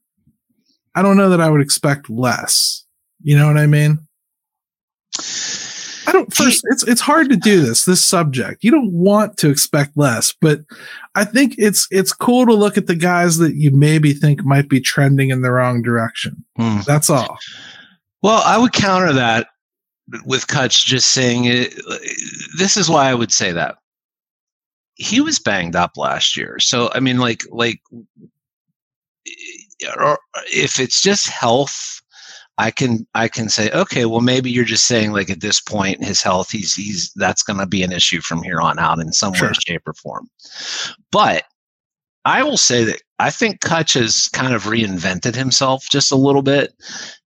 [0.93, 2.85] I don't know that I would expect less.
[3.23, 3.99] You know what I mean?
[6.07, 8.63] I don't first it's it's hard to do this this subject.
[8.63, 10.61] You don't want to expect less, but
[11.15, 14.69] I think it's it's cool to look at the guys that you maybe think might
[14.69, 16.43] be trending in the wrong direction.
[16.57, 16.79] Hmm.
[16.85, 17.37] That's all.
[18.23, 19.47] Well, I would counter that
[20.25, 21.73] with Cutch just saying it.
[22.57, 23.75] This is why I would say that
[24.95, 26.59] he was banged up last year.
[26.59, 27.81] So I mean, like, like,
[29.97, 30.19] or
[30.51, 32.00] if it's just health,
[32.61, 36.03] I can I can say, okay, well, maybe you're just saying like at this point,
[36.03, 39.11] his health, he's he's that's going to be an issue from here on out in
[39.11, 39.47] some Sure.
[39.47, 40.29] way, shape, or form.
[41.11, 41.45] But
[42.23, 46.43] I will say that I think Cutch has kind of reinvented himself just a little
[46.43, 46.71] bit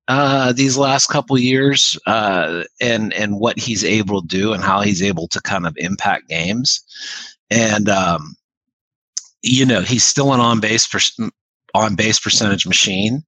[0.08, 4.80] uh, these last couple years, uh, and and what he's able to do and how
[4.80, 6.82] he's able to kind of impact games,
[7.50, 8.38] and um,
[9.42, 11.00] you know he's still an on base per,
[11.84, 13.24] on base percentage machine,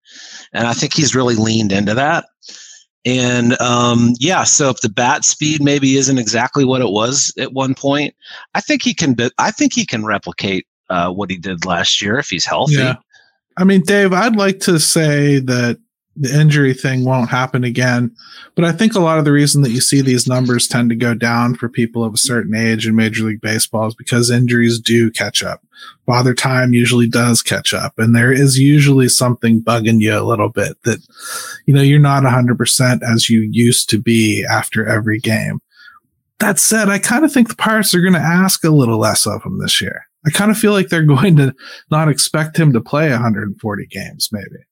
[0.53, 2.25] and I think he's really leaned into that.
[3.05, 7.53] And um, yeah, so if the bat speed maybe isn't exactly what it was at
[7.53, 8.13] one point,
[8.53, 9.15] I think he can.
[9.37, 12.75] I think he can replicate uh, what he did last year if he's healthy.
[12.75, 12.95] Yeah.
[13.57, 15.79] I mean, Dave, I'd like to say that
[16.17, 18.13] the injury thing won't happen again.
[18.55, 20.95] But I think a lot of the reason that you see these numbers tend to
[20.95, 24.79] go down for people of a certain age in Major League Baseball is because injuries
[24.79, 25.61] do catch up.
[26.05, 30.49] Father time usually does catch up, and there is usually something bugging you a little
[30.49, 30.99] bit that,
[31.65, 35.59] you know, you're not 100% as you used to be after every game.
[36.39, 39.25] That said, I kind of think the Pirates are going to ask a little less
[39.25, 40.05] of him this year.
[40.25, 41.53] I kind of feel like they're going to
[41.91, 44.63] not expect him to play 140 games, maybe.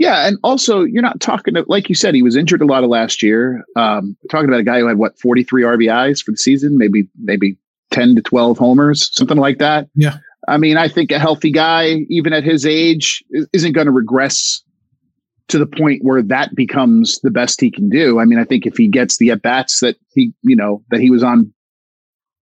[0.00, 2.84] Yeah, and also you're not talking to, like you said, he was injured a lot
[2.84, 3.62] of last year.
[3.76, 7.58] Um, talking about a guy who had what 43 RBIs for the season, maybe maybe
[7.90, 9.88] 10 to 12 homers, something like that.
[9.94, 10.18] Yeah.
[10.48, 13.22] I mean, I think a healthy guy, even at his age,
[13.52, 14.62] isn't going to regress
[15.48, 18.20] to the point where that becomes the best he can do.
[18.20, 21.00] I mean, I think if he gets the at bats that he, you know, that
[21.00, 21.52] he was on,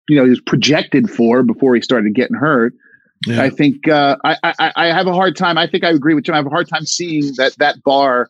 [0.07, 2.73] you know, he was projected for before he started getting hurt,
[3.25, 3.41] yeah.
[3.41, 5.57] I think uh, I, I, I have a hard time.
[5.57, 6.35] I think I agree with Jim.
[6.35, 8.29] I have a hard time seeing that that bar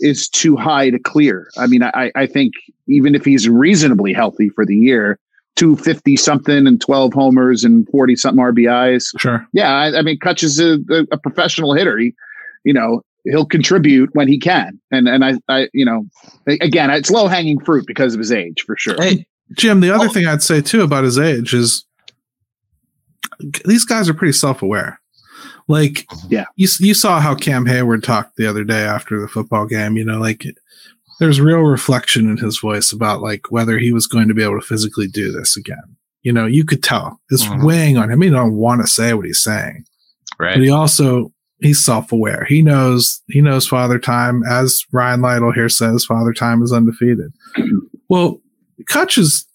[0.00, 1.50] is too high to clear.
[1.58, 2.54] I mean, I, I think
[2.88, 5.18] even if he's reasonably healthy for the year,
[5.56, 9.08] 250 something and 12 homers and 40 something RBIs.
[9.18, 9.46] Sure.
[9.52, 9.72] Yeah.
[9.72, 10.78] I, I mean, Cutch is a,
[11.10, 11.98] a, professional hitter.
[11.98, 12.14] He,
[12.64, 14.80] you know, he'll contribute when he can.
[14.90, 16.06] And, and I, I, you know,
[16.46, 18.96] again, it's low hanging fruit because of his age for sure.
[18.98, 19.26] Hey,
[19.56, 20.12] Jim, the other oh.
[20.12, 21.84] thing I'd say too about his age is
[23.64, 24.98] these guys are pretty self-aware.
[25.68, 29.64] Like, yeah, you you saw how Cam Heyward talked the other day after the football
[29.64, 29.96] game.
[29.96, 30.44] You know, like
[31.22, 34.58] there's real reflection in his voice about like whether he was going to be able
[34.58, 35.96] to physically do this again.
[36.22, 37.64] You know, you could tell it's mm-hmm.
[37.64, 38.20] weighing on him.
[38.20, 39.84] He don't want to say what he's saying,
[40.40, 40.56] right?
[40.56, 42.44] But he also he's self-aware.
[42.48, 47.32] He knows he knows Father Time, as Ryan Lytle here says, Father Time is undefeated.
[48.08, 48.42] Well,
[48.88, 49.46] Cutch is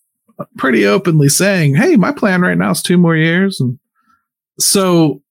[0.58, 3.78] pretty openly saying, "Hey, my plan right now is two more years," and
[4.58, 5.22] so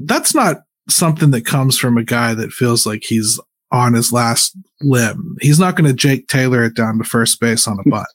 [0.00, 3.38] that's not something that comes from a guy that feels like he's
[3.72, 5.36] on his last limb.
[5.40, 8.06] He's not going to Jake Taylor it down to first base on a butt.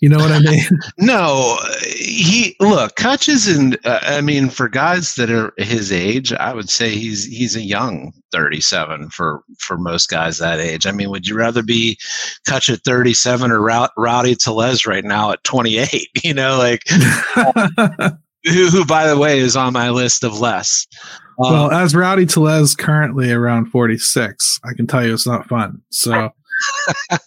[0.00, 0.62] You know what I mean?
[0.98, 3.76] no, he look Cutch is in.
[3.84, 7.62] Uh, I mean, for guys that are his age, I would say he's he's a
[7.62, 10.86] young thirty-seven for for most guys that age.
[10.86, 11.98] I mean, would you rather be
[12.46, 16.08] Cutch at thirty-seven or Rowdy Tellez right now at twenty-eight?
[16.22, 16.82] You know, like
[18.44, 20.86] who, who by the way is on my list of less.
[21.38, 25.82] Um, well, as Rowdy Tellez currently around forty-six, I can tell you it's not fun.
[25.90, 26.30] So.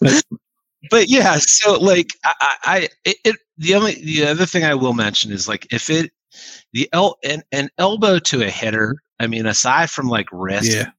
[0.90, 4.92] but yeah, so like I, I it, it, the only the other thing I will
[4.92, 6.10] mention is like if it
[6.72, 8.96] the el an, an elbow to a hitter.
[9.18, 10.90] I mean, aside from like wrist, yeah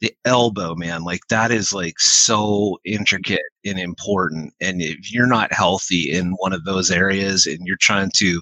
[0.00, 4.54] the elbow, man, like that is like so intricate and important.
[4.60, 8.40] And if you're not healthy in one of those areas and you're trying to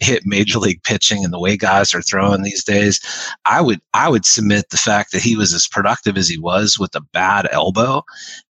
[0.00, 3.00] hit major league pitching and the way guys are throwing these days,
[3.44, 6.78] I would I would submit the fact that he was as productive as he was
[6.78, 8.02] with a bad elbow.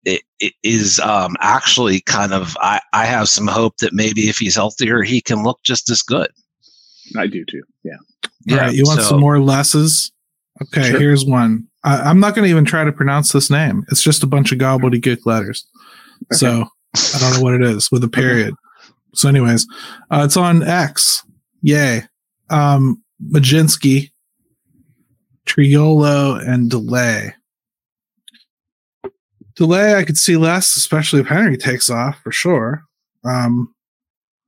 [0.06, 4.38] It, it is um, actually kind of I, I have some hope that maybe if
[4.38, 6.30] he's healthier he can look just as good.
[7.18, 7.64] I do too.
[7.84, 7.98] Yeah.
[8.46, 8.58] Yeah.
[8.58, 10.12] Right, you want so, some more lesses?
[10.62, 11.00] Okay, sure.
[11.00, 11.68] here's one.
[11.84, 13.86] I, am not going to even try to pronounce this name.
[13.90, 15.66] It's just a bunch of gobbledygook letters.
[16.32, 16.38] Okay.
[16.38, 16.66] So
[16.96, 18.54] I don't know what it is with a period.
[19.14, 19.68] So, anyways,
[20.10, 21.24] uh, it's on X.
[21.62, 22.04] Yay.
[22.50, 24.12] Um, Mlodzinski,
[25.46, 27.34] Triolo, and Delay.
[29.56, 32.84] Delay, I could see less, especially if Henry takes off for sure.
[33.24, 33.74] Um,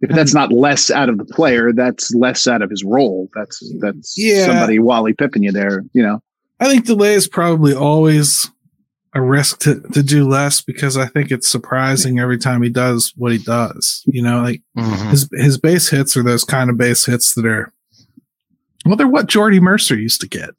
[0.02, 3.30] if that's not less out of the player, that's less out of his role.
[3.34, 4.46] That's that's yeah.
[4.46, 6.22] somebody Wally Pippin you there, you know.
[6.60, 8.49] I think Delay is probably always
[9.14, 13.14] a risk to, to do less because I think it's surprising every time he does
[13.16, 14.03] what he does.
[14.06, 15.10] You know, like mm-hmm.
[15.10, 17.74] his his base hits are those kind of base hits that are
[18.86, 20.51] well, they're what Jordy Mercer used to get.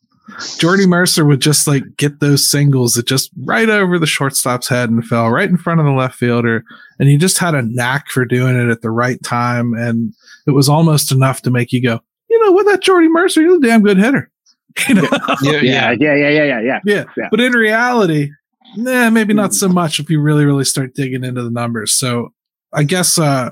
[0.59, 4.91] Jordy Mercer would just like get those singles that just right over the shortstop's head
[4.91, 6.65] and fell right in front of the left fielder.
[6.99, 9.75] And he just had a knack for doing it at the right time.
[9.75, 10.13] And
[10.47, 13.57] it was almost enough to make you go, you know what, that Jordy Mercer, he's
[13.57, 14.31] a damn good hitter.
[14.89, 15.09] You know?
[15.43, 17.05] yeah, yeah, yeah, yeah, yeah, yeah, yeah, yeah.
[17.17, 17.29] Yeah.
[17.31, 18.31] But in reality,
[18.77, 21.93] nah, maybe not so much if you really, really start digging into the numbers.
[21.93, 22.33] So
[22.73, 23.51] I guess uh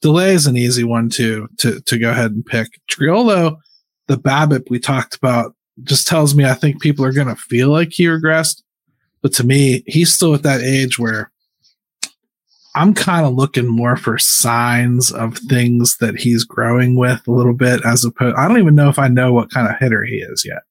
[0.00, 2.68] Delay is an easy one to to to go ahead and pick.
[2.90, 3.56] Triolo,
[4.08, 7.92] the BABIP we talked about, just tells me I think people are gonna feel like
[7.92, 8.62] he regressed.
[9.22, 11.30] But to me, he's still at that age where
[12.74, 17.54] I'm kind of looking more for signs of things that he's growing with a little
[17.54, 20.16] bit as opposed I don't even know if I know what kind of hitter he
[20.16, 20.62] is yet.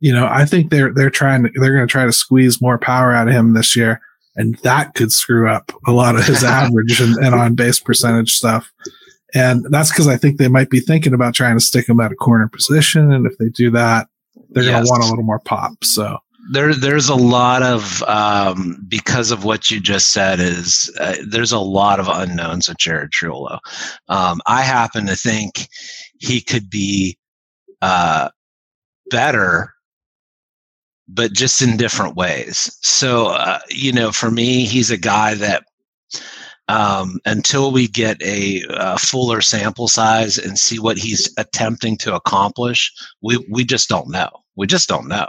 [0.00, 2.78] You know, I think they're they're trying to they're going to try to squeeze more
[2.78, 4.00] power out of him this year
[4.36, 8.32] and that could screw up a lot of his average and, and on base percentage
[8.32, 8.72] stuff.
[9.34, 12.12] And that's because I think they might be thinking about trying to stick him at
[12.12, 13.12] a corner position.
[13.12, 14.08] And if they do that,
[14.50, 14.72] they're yes.
[14.72, 15.82] going to want a little more pop.
[15.82, 16.18] So
[16.50, 21.52] there there's a lot of um, because of what you just said is uh, there's
[21.52, 23.58] a lot of unknowns with Jared Triolo.
[24.08, 25.68] Um, I happen to think
[26.18, 27.18] he could be
[27.82, 28.30] uh,
[29.10, 29.74] better,
[31.08, 32.76] but just in different ways.
[32.82, 35.64] So uh, you know, for me, he's a guy that
[36.68, 42.14] um, until we get a, a, fuller sample size and see what he's attempting to
[42.14, 42.90] accomplish,
[43.22, 44.30] we we just don't know.
[44.56, 45.28] We just don't know.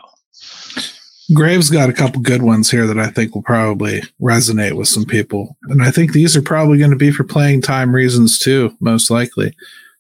[1.34, 5.06] Graves got a couple good ones here that I think will probably resonate with some
[5.06, 5.58] people.
[5.64, 9.10] And I think these are probably going to be for playing time reasons too, most
[9.10, 9.56] likely.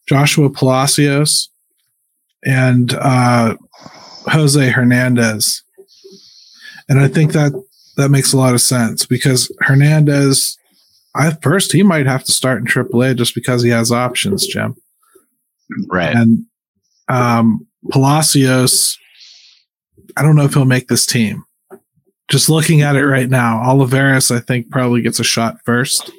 [0.07, 1.49] Joshua Palacios
[2.43, 3.55] and uh,
[4.28, 5.63] Jose Hernandez.
[6.88, 7.51] And I think that
[7.97, 10.57] that makes a lot of sense because Hernandez,
[11.15, 14.76] I first he might have to start in AAA just because he has options, Jim.
[15.89, 16.15] Right.
[16.15, 16.45] And
[17.07, 18.99] um, Palacios,
[20.18, 21.43] I don't know if he'll make this team.
[22.28, 26.11] Just looking at it right now, Olivares, I think, probably gets a shot first.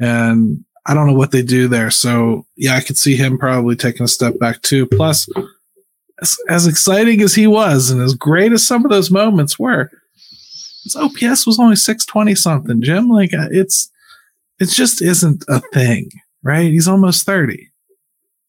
[0.00, 1.90] And I don't know what they do there.
[1.90, 4.86] So, yeah, I could see him probably taking a step back too.
[4.86, 5.28] Plus,
[6.22, 9.90] as, as exciting as he was and as great as some of those moments were,
[10.84, 13.08] his OPS was only 620 something, Jim.
[13.08, 13.90] Like, uh, it's,
[14.60, 16.10] it just isn't a thing,
[16.44, 16.70] right?
[16.70, 17.68] He's almost 30.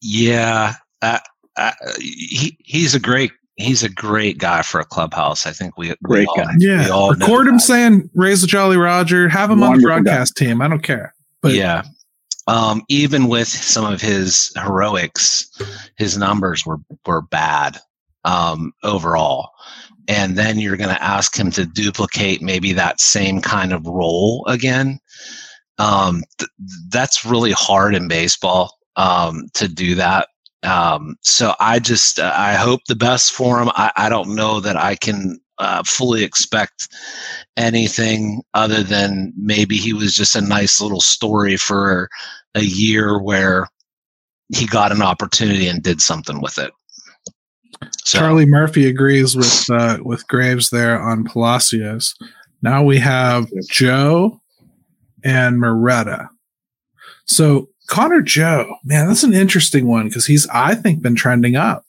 [0.00, 0.74] Yeah.
[1.02, 1.18] Uh,
[1.56, 5.46] uh, he, he's a great he's a great guy for a clubhouse.
[5.46, 6.50] I think we great we guy.
[6.50, 7.62] All, yeah, all record him that.
[7.62, 10.46] saying "Raise the Jolly Roger." Have him Wonderful on the broadcast guy.
[10.46, 10.62] team.
[10.62, 11.14] I don't care.
[11.42, 11.82] But yeah,
[12.46, 15.50] um, even with some of his heroics,
[15.96, 17.78] his numbers were were bad
[18.24, 19.50] um, overall.
[20.10, 24.42] And then you're going to ask him to duplicate maybe that same kind of role
[24.48, 25.00] again.
[25.76, 26.50] Um, th-
[26.88, 30.28] that's really hard in baseball um, to do that
[30.62, 33.70] um, so I just uh, I hope the best for him.
[33.74, 36.88] I, I don't know that I can uh, fully expect
[37.56, 42.08] anything other than maybe he was just a nice little story for
[42.54, 43.68] a year where
[44.54, 46.72] he got an opportunity and did something with it.
[48.04, 48.18] So.
[48.18, 52.14] Charlie Murphy agrees with uh, with Graves there on Palacios.
[52.62, 54.40] Now we have Joe
[55.22, 56.28] and Moreta.
[57.26, 61.84] So Connor Joe, man, that's an interesting one because he's, I think, been trending up.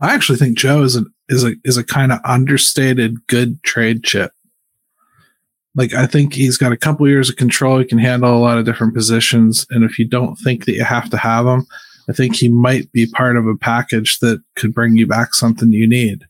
[0.00, 4.04] I actually think Joe is a is a is a kind of understated good trade
[4.04, 4.32] chip.
[5.74, 7.78] Like I think he's got a couple years of control.
[7.78, 10.84] He can handle a lot of different positions, and if you don't think that you
[10.84, 11.66] have to have him,
[12.08, 15.72] I think he might be part of a package that could bring you back something
[15.72, 16.26] you need.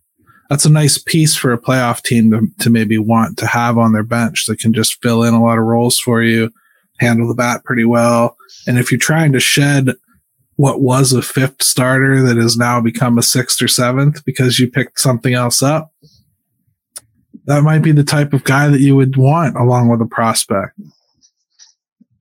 [0.48, 3.92] That's a nice piece for a playoff team to, to maybe want to have on
[3.92, 6.52] their bench that can just fill in a lot of roles for you
[6.99, 8.36] handle the bat pretty well.
[8.66, 9.90] And if you're trying to shed
[10.57, 14.70] what was a fifth starter that has now become a sixth or seventh because you
[14.70, 15.92] picked something else up,
[17.47, 20.78] that might be the type of guy that you would want along with a prospect.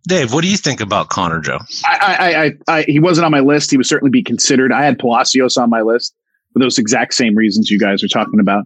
[0.05, 1.59] Dave, what do you think about Connor Joe?
[1.85, 3.71] I, I, I, I, he wasn't on my list.
[3.71, 4.73] He would certainly be considered.
[4.73, 6.13] I had Palacios on my list
[6.51, 8.65] for those exact same reasons you guys are talking about.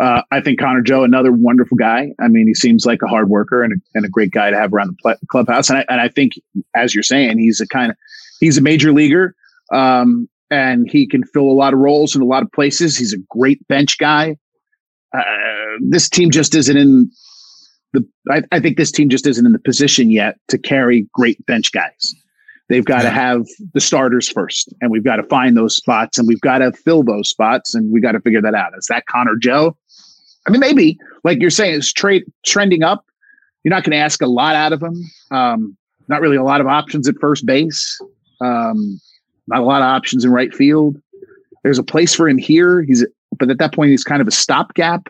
[0.00, 2.12] Uh, I think Connor Joe, another wonderful guy.
[2.20, 4.56] I mean, he seems like a hard worker and a, and a great guy to
[4.56, 5.70] have around the pl- clubhouse.
[5.70, 6.34] And I, and I think,
[6.76, 7.96] as you're saying, he's a kind of
[8.38, 9.34] he's a major leaguer,
[9.72, 12.96] um, and he can fill a lot of roles in a lot of places.
[12.96, 14.36] He's a great bench guy.
[15.12, 15.22] Uh,
[15.80, 17.10] this team just isn't in
[17.92, 18.06] the.
[18.30, 21.72] I, I think this team just isn't in the position yet to carry great bench
[21.72, 22.14] guys.
[22.68, 26.28] They've got to have the starters first, and we've got to find those spots, and
[26.28, 28.72] we've got to fill those spots, and we got to figure that out.
[28.76, 29.74] Is that Connor Joe?
[30.48, 33.04] I mean, maybe like you're saying, it's trade trending up.
[33.62, 35.04] You're not going to ask a lot out of him.
[35.30, 35.76] Um,
[36.08, 38.00] not really a lot of options at first base.
[38.40, 38.98] Um,
[39.46, 40.96] not a lot of options in right field.
[41.64, 42.80] There's a place for him here.
[42.80, 43.04] He's,
[43.38, 45.08] but at that point, he's kind of a stopgap.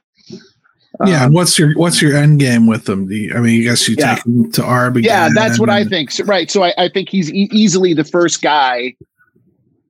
[1.07, 3.09] Yeah, um, what's your what's your end game with him?
[3.09, 4.17] You, I mean, I guess you yeah.
[4.17, 5.05] take him to Arb again.
[5.05, 6.11] Yeah, that's what I think.
[6.11, 6.51] So, right.
[6.51, 8.97] So I, I think he's e- easily the first guy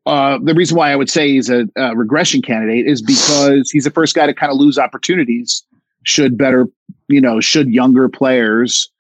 [0.07, 3.84] uh, the reason why I would say he's a, a, regression candidate is because he's
[3.84, 5.62] the first guy to kind of lose opportunities.
[6.05, 6.66] Should better,
[7.09, 8.90] you know, should younger players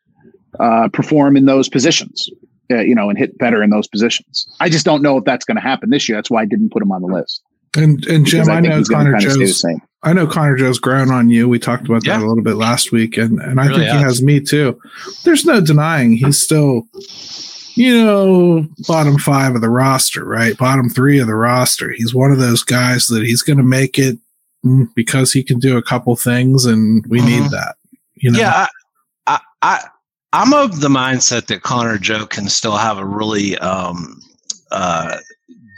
[0.60, 2.28] uh, perform in those positions,
[2.70, 4.46] uh, you know, and hit better in those positions.
[4.60, 6.18] I just don't know if that's going to happen this year.
[6.18, 7.42] That's why I didn't put him on the list.
[7.76, 9.64] And and Jim, I, I know Connor Joe's.
[10.02, 11.48] I know Connor Joe's grown on you.
[11.48, 12.18] We talked about yeah.
[12.18, 13.98] that a little bit last week, and and I really think has.
[13.98, 14.80] he has me too.
[15.24, 16.86] There's no denying he's still
[17.78, 20.56] you know, bottom five of the roster, right?
[20.56, 21.92] Bottom three of the roster.
[21.92, 24.18] He's one of those guys that he's going to make it
[24.94, 27.28] because he can do a couple things, and we mm-hmm.
[27.28, 27.76] need that.
[28.16, 28.38] You know?
[28.40, 28.66] Yeah,
[29.26, 29.80] I, I,
[30.32, 34.20] I, am of the mindset that Connor Joe can still have a really um,
[34.72, 35.18] uh,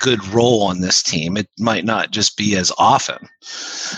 [0.00, 1.36] good role on this team.
[1.36, 3.28] It might not just be as often.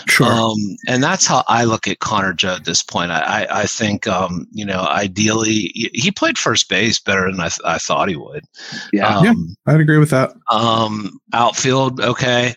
[0.07, 0.27] Sure.
[0.27, 3.11] Um, and that's how I look at Connor Joe at this point.
[3.11, 7.49] I, I, I think, um, you know, ideally, he played first base better than I,
[7.49, 8.43] th- I thought he would.
[8.91, 9.07] Yeah.
[9.07, 9.73] Um, Yeah.
[9.73, 10.33] I'd agree with that.
[10.51, 12.53] um, outfield, okay.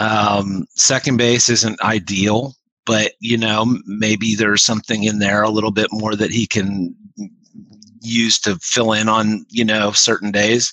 [0.00, 2.54] Um, second base isn't ideal,
[2.86, 6.94] but you know maybe there's something in there a little bit more that he can
[8.00, 10.72] use to fill in on you know certain days.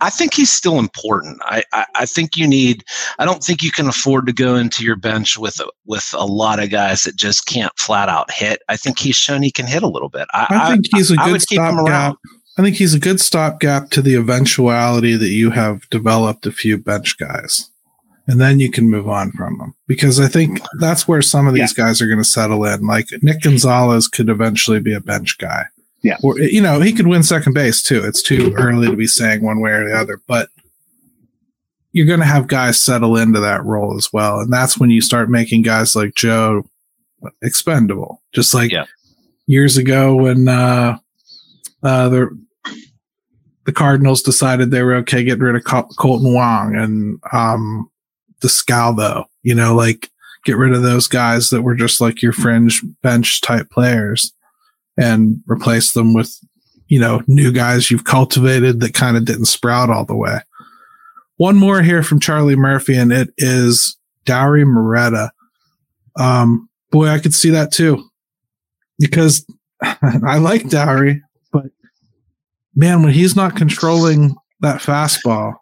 [0.00, 1.40] I think he's still important.
[1.44, 2.84] I, I I think you need.
[3.18, 6.62] I don't think you can afford to go into your bench with with a lot
[6.62, 8.62] of guys that just can't flat out hit.
[8.68, 10.28] I think he's shown he can hit a little bit.
[10.32, 12.16] I, I think he's a good would keep him stopgap.
[12.58, 16.76] I think he's a good stopgap to the eventuality that you have developed a few
[16.76, 17.70] bench guys.
[18.28, 21.54] And then you can move on from them because I think that's where some of
[21.54, 22.86] these guys are going to settle in.
[22.86, 25.64] Like Nick Gonzalez could eventually be a bench guy.
[26.02, 26.16] Yeah.
[26.22, 28.04] Or, you know, he could win second base too.
[28.04, 30.48] It's too early to be saying one way or the other, but
[31.92, 34.40] you're going to have guys settle into that role as well.
[34.40, 36.64] And that's when you start making guys like Joe
[37.42, 38.20] expendable.
[38.34, 38.86] Just like Yeah.
[39.46, 40.98] years ago when, uh,
[41.82, 42.38] uh, the
[43.64, 47.88] the Cardinals decided they were okay getting rid of Col- Kolten Wong and um,
[48.42, 49.26] Descalso.
[49.44, 50.10] You know, like
[50.44, 54.32] get rid of those guys that were just like your fringe bench type players
[54.96, 56.38] and replace them with
[56.88, 60.38] you know new guys you've cultivated that kind of didn't sprout all the way.
[61.36, 65.30] One more here from Charlie Murphy, and it is Dauri Moreta.
[66.16, 68.04] Um, boy, I could see that too
[68.98, 69.44] because
[69.82, 71.20] I like Dauri,
[71.52, 71.66] but
[72.74, 75.54] man, when he's not controlling that fastball,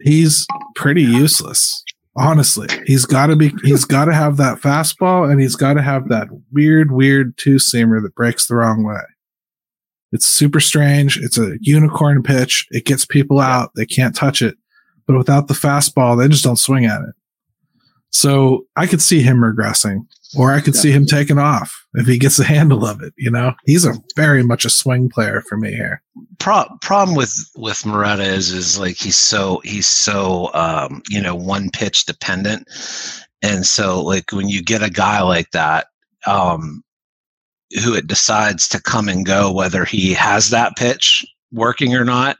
[0.00, 1.82] he's pretty useless.
[2.16, 5.82] Honestly, he's got to be, he's got to have that fastball and he's got to
[5.82, 9.00] have that weird, weird two seamer that breaks the wrong way.
[10.10, 11.18] It's super strange.
[11.18, 12.66] It's a unicorn pitch.
[12.70, 13.70] It gets people out.
[13.76, 14.56] They can't touch it.
[15.06, 17.14] But without the fastball, they just don't swing at it.
[18.10, 20.06] So I could see him regressing
[20.36, 23.14] or I could see him taking off if he gets a handle of it.
[23.16, 26.02] You know, he's a very much a swing player for me here.
[26.38, 31.34] pro- problem with with Moreta is is like he's so he's so um, you know
[31.34, 32.68] one pitch dependent,
[33.42, 35.86] and so like when you get a guy like that,
[36.26, 36.82] um,
[37.84, 42.36] who it decides to come and go whether he has that pitch working or not,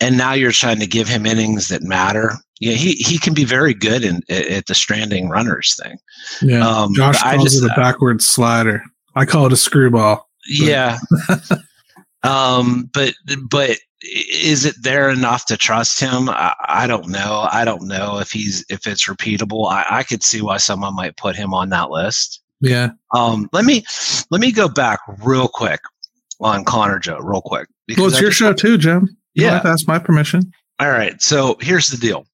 [0.00, 2.32] and now you're trying to give him innings that matter.
[2.60, 5.98] Yeah, he he can be very good in at the stranding runners thing.
[6.42, 6.66] Yeah.
[6.66, 8.82] Um, Josh calls just- it a backward slider.
[9.16, 10.28] I call it a screwball.
[10.46, 10.98] Yeah.
[12.22, 13.14] um, but
[13.48, 16.28] but is it there enough to trust him?
[16.28, 17.48] I, I don't know.
[17.50, 19.70] I don't know if he's if it's repeatable.
[19.70, 22.42] I, I could see why someone might put him on that list.
[22.60, 22.90] Yeah.
[23.14, 23.84] Um, let me
[24.30, 25.80] let me go back real quick
[26.40, 27.68] on Connor Joe, real quick.
[27.96, 29.16] Well, it's I your just- show too, Jim.
[29.34, 29.62] You Yeah.
[29.64, 30.52] ask my permission.
[30.80, 31.20] All right.
[31.20, 32.26] So here's the deal.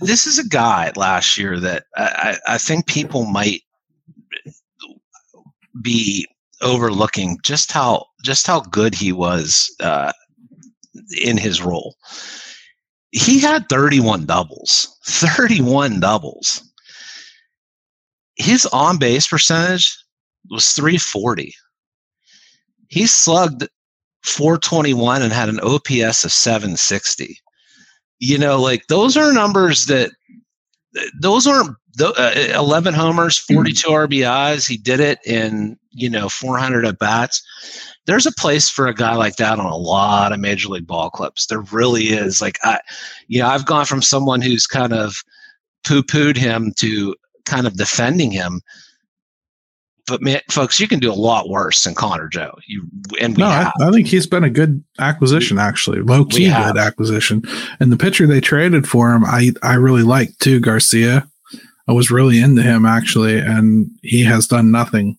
[0.00, 3.62] This is a guy last year that I, I I think people might
[5.80, 6.26] be
[6.60, 10.12] overlooking just how just how good he was uh,
[11.22, 11.96] in his role.
[13.12, 14.98] He had 31 doubles.
[15.06, 16.62] 31 doubles.
[18.36, 19.96] His on base percentage
[20.50, 21.54] was 340.
[22.88, 23.68] He slugged
[24.26, 27.38] 421 and had an OPS of 760.
[28.18, 30.10] You know, like those are numbers that
[31.20, 34.68] those aren't uh, 11 homers, 42 RBIs.
[34.68, 37.42] He did it in, you know, 400 at bats.
[38.06, 41.10] There's a place for a guy like that on a lot of major league ball
[41.10, 41.46] clubs.
[41.46, 42.40] There really is.
[42.40, 42.80] Like I,
[43.28, 45.16] you know, I've gone from someone who's kind of
[45.84, 47.14] poo-pooed him to
[47.44, 48.60] kind of defending him.
[50.06, 52.56] But man, folks, you can do a lot worse than Connor Joe.
[52.66, 52.86] You
[53.20, 53.72] and we No, I.
[53.80, 57.42] I think he's been a good acquisition, actually, low key good acquisition.
[57.80, 60.60] And the pitcher they traded for him, I I really liked too.
[60.60, 61.28] Garcia,
[61.88, 65.18] I was really into him actually, and he has done nothing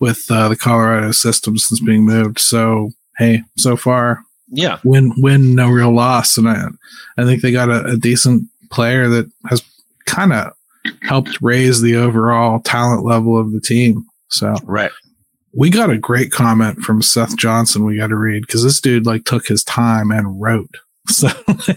[0.00, 2.40] with uh, the Colorado system since being moved.
[2.40, 6.68] So hey, so far yeah, win win no real loss, and I
[7.16, 9.62] I think they got a, a decent player that has
[10.06, 10.54] kind of
[11.02, 14.06] helped raise the overall talent level of the team.
[14.32, 14.90] So right.
[15.52, 17.84] we got a great comment from Seth Johnson.
[17.84, 20.74] We got to read because this dude like took his time and wrote.
[21.08, 21.28] So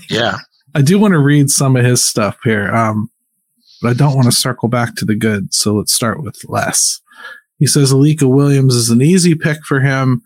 [0.09, 0.37] Yeah.
[0.75, 3.09] I do want to read some of his stuff here, um,
[3.81, 5.53] but I don't want to circle back to the good.
[5.53, 7.01] So let's start with less.
[7.59, 10.21] He says Alika Williams is an easy pick for him.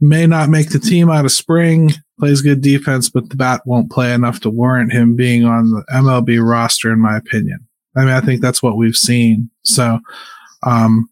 [0.00, 1.92] May not make the team out of spring.
[2.18, 5.84] Plays good defense, but the bat won't play enough to warrant him being on the
[5.92, 7.66] MLB roster, in my opinion.
[7.94, 9.48] I mean, I think that's what we've seen.
[9.62, 10.00] So,
[10.64, 11.08] um,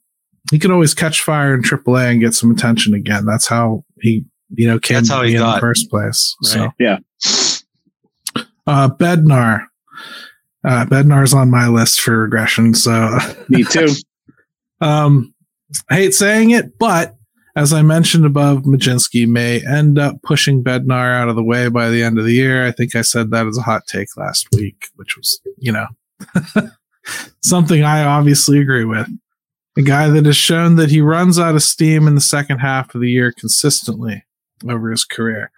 [0.51, 3.25] he could always catch fire in AAA and get some attention again.
[3.25, 5.55] That's how he, you know, came That's to how he in got.
[5.57, 6.37] the first place.
[6.43, 6.99] So, Right.
[8.67, 9.67] Uh, Bednar.
[10.67, 12.75] Uh, Bednar's on my list for regression.
[12.75, 13.19] So
[13.49, 13.89] me too.
[14.81, 15.35] um,
[15.91, 17.17] I hate saying it, but
[17.57, 21.89] as I mentioned above, Mlodzinski may end up pushing Bednar out of the way by
[21.91, 22.67] the end of the year.
[22.67, 25.87] I think I said that as a hot take last week, which was, you know,
[27.43, 29.09] something I obviously agree with.
[29.77, 32.95] A guy that has shown that he runs out of steam in the second half
[32.95, 34.25] of the year consistently
[34.69, 35.51] over his career.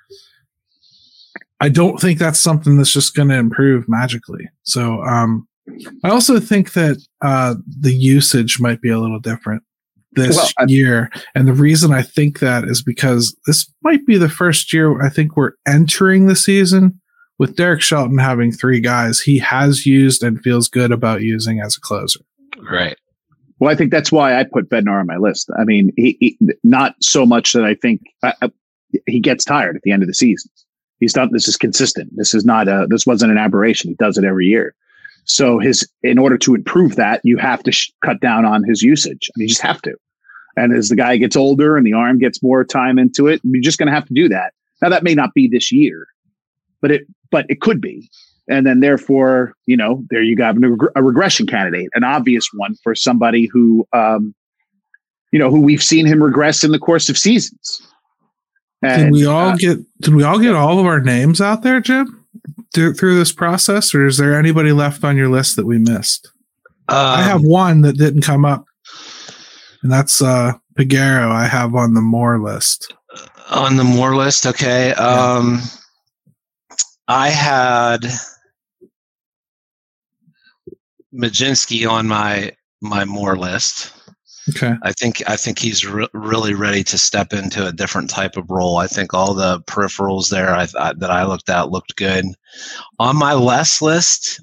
[1.61, 4.49] I don't think that's something that's just going to improve magically.
[4.63, 5.49] So, um,
[6.05, 9.63] I also think that uh, the usage might be a little different
[10.13, 11.11] this well, I, year.
[11.35, 15.11] And the reason I think that is because this might be the first year I
[15.11, 17.01] think we're entering the season
[17.39, 21.77] with Derek Shelton having three guys he has used and feels good about using as
[21.77, 22.21] a closer.
[22.71, 22.97] Right.
[23.59, 25.51] Well, I think that's why I put Bednar on my list.
[25.59, 28.51] I mean, he, he not so much that I think I, I,
[29.07, 30.51] he gets tired at the end of the season.
[31.01, 31.31] He's done.
[31.33, 32.11] This is consistent.
[32.17, 32.87] This is not a.
[32.89, 33.91] This wasn't an aberration.
[33.91, 34.75] He does it every year.
[35.25, 38.83] So his, in order to improve that, you have to sh- cut down on his
[38.83, 39.29] usage.
[39.29, 39.97] I mean, you just have to.
[40.57, 43.63] And as the guy gets older and the arm gets more time into it, you're
[43.63, 44.55] just going to have to do that.
[44.81, 46.07] Now that may not be this year,
[46.81, 48.09] but it, but it could be.
[48.49, 52.75] And then therefore, you know, there you got a, a regression candidate, an obvious one
[52.83, 54.35] for somebody who, um,
[55.33, 57.83] you know, who we've seen him regress in the course of seasons.
[58.83, 61.63] And, did we all uh, get did we all get all of our names out
[61.63, 62.25] there, Jim,
[62.73, 66.31] through, through this process, or is there anybody left on your list that we missed?
[66.89, 68.65] Um, I have one that didn't come up,
[69.83, 71.31] and that's uh Peguero.
[71.31, 72.95] I have on the more list.
[73.51, 74.93] On the more list, okay.
[74.93, 75.63] Um,
[77.09, 78.07] I had
[81.17, 83.93] Mlodzinski on my my more list.
[84.51, 84.75] Okay.
[84.83, 88.49] I think I think he's re- really ready to step into a different type of
[88.49, 88.77] role.
[88.77, 92.27] I think all the peripherals there I thought that I looked at looked good.
[93.01, 94.41] On my less list,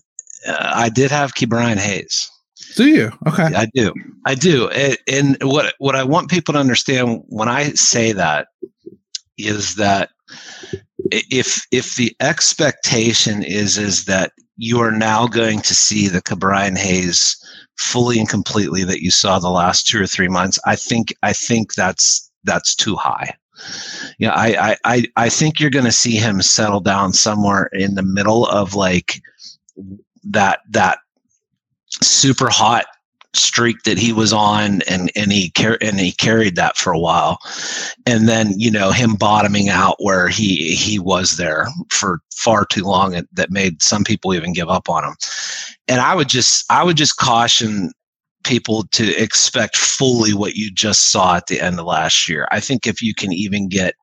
[0.47, 2.30] uh, I did have Ke'Bryan Hayes.
[2.76, 3.11] Do you?
[3.28, 3.43] Okay.
[3.43, 3.93] I do.
[4.26, 4.67] I do.
[4.71, 8.47] It, and what what I want people to understand when I say that
[9.38, 10.09] is that
[11.11, 16.78] if if the expectation is is that you are now going to see the Ke'Bryan
[16.78, 17.38] Hayes
[17.78, 21.34] fully and completely that you saw the last two or three months, I think I
[21.34, 23.36] think that's that's too high.
[24.20, 28.04] Yeah, I I I think you're going to see him settle down somewhere in the
[28.04, 29.22] middle of like
[30.24, 30.99] that that
[32.01, 32.86] super hot
[33.36, 36.99] streak that he was on and and he car- and he carried that for a
[36.99, 37.39] while.
[38.05, 42.84] And then you know him bottoming out where he he was there for far too
[42.84, 45.15] long that made some people even give up on him.
[45.88, 47.91] And i would just i would just caution
[48.43, 52.45] people to expect fully what you just saw at the end of last year.
[52.51, 53.95] I think if you can even get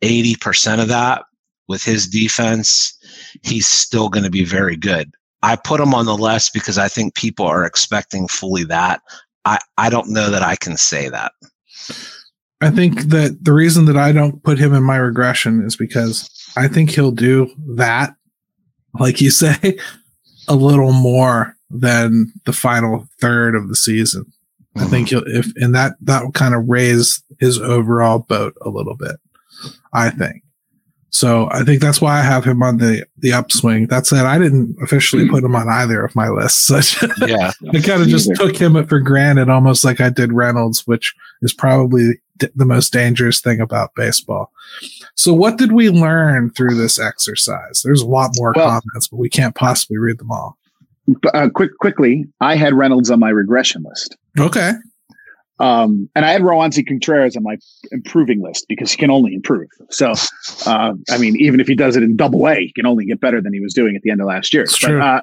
[0.00, 1.24] 80% of that
[1.66, 2.96] with his defense
[3.42, 5.10] he's still going to be very good
[5.44, 9.02] I put him on the list because I think people are expecting fully that.
[9.44, 11.32] I, I don't know that I can say that.
[12.62, 16.30] I think that the reason that I don't put him in my regression is because
[16.56, 18.14] I think he'll do that,
[18.98, 19.78] like you say,
[20.48, 24.24] a little more than the final third of the season.
[24.76, 24.80] Mm-hmm.
[24.80, 28.70] I think he'll if and that that will kind of raise his overall boat a
[28.70, 29.16] little bit.
[29.92, 30.42] I think.
[31.14, 33.86] So I think that's why I have him on the the upswing.
[33.86, 36.68] That said, I didn't officially put him on either of my lists.
[37.24, 41.14] yeah, I kind of just took him for granted, almost like I did Reynolds, which
[41.40, 42.20] is probably
[42.56, 44.50] the most dangerous thing about baseball.
[45.14, 47.82] So, what did we learn through this exercise?
[47.84, 50.58] There's a lot more well, comments, but we can't possibly read them all.
[51.32, 54.16] Uh, quick, quickly, I had Reynolds on my regression list.
[54.36, 54.72] Okay.
[55.60, 57.56] Um, and I had Roansy Contreras on my
[57.92, 59.68] improving list because he can only improve.
[59.90, 60.12] So,
[60.66, 63.20] uh, I mean, even if he does it in double A, he can only get
[63.20, 64.66] better than he was doing at the end of last year.
[64.82, 65.20] But, uh,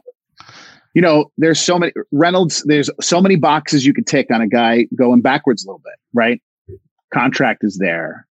[0.93, 4.47] you know, there's so many Reynolds, there's so many boxes you could tick on a
[4.47, 6.41] guy going backwards a little bit, right?
[7.13, 8.25] Contract is there.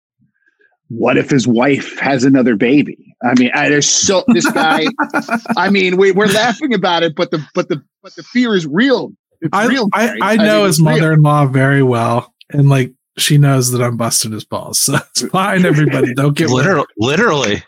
[0.87, 3.15] What if his wife has another baby?
[3.23, 4.85] I mean, I, there's so this guy.
[5.57, 8.65] I mean, we, we're laughing about it, but the but the but the fear is
[8.65, 9.13] real
[9.53, 12.33] I, real, I, I, know I his mother in law very well.
[12.49, 14.79] And like she knows that I'm busting his balls.
[14.79, 16.13] So it's fine, everybody.
[16.13, 16.87] Don't get literally.
[16.97, 17.63] literally.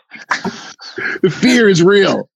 [1.22, 2.28] the fear is real.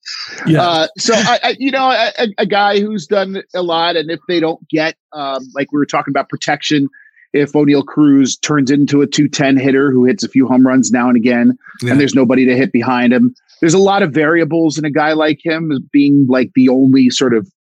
[0.47, 0.63] Yeah.
[0.63, 4.21] Uh, so I, I, you know, a, a, guy who's done a lot, and if
[4.29, 6.89] they don't get, um, like we were talking about protection,
[7.33, 11.09] if Oneil Cruz turns into a 210 hitter who hits a few home runs now
[11.09, 11.91] and again, yeah.
[11.91, 15.13] and there's nobody to hit behind him, there's a lot of variables in a guy
[15.13, 17.51] like him as being like the only sort of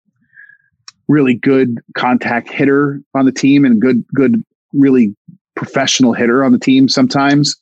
[1.08, 4.42] really good contact hitter on the team and good, good,
[4.72, 5.14] really
[5.54, 7.56] professional hitter on the team sometimes.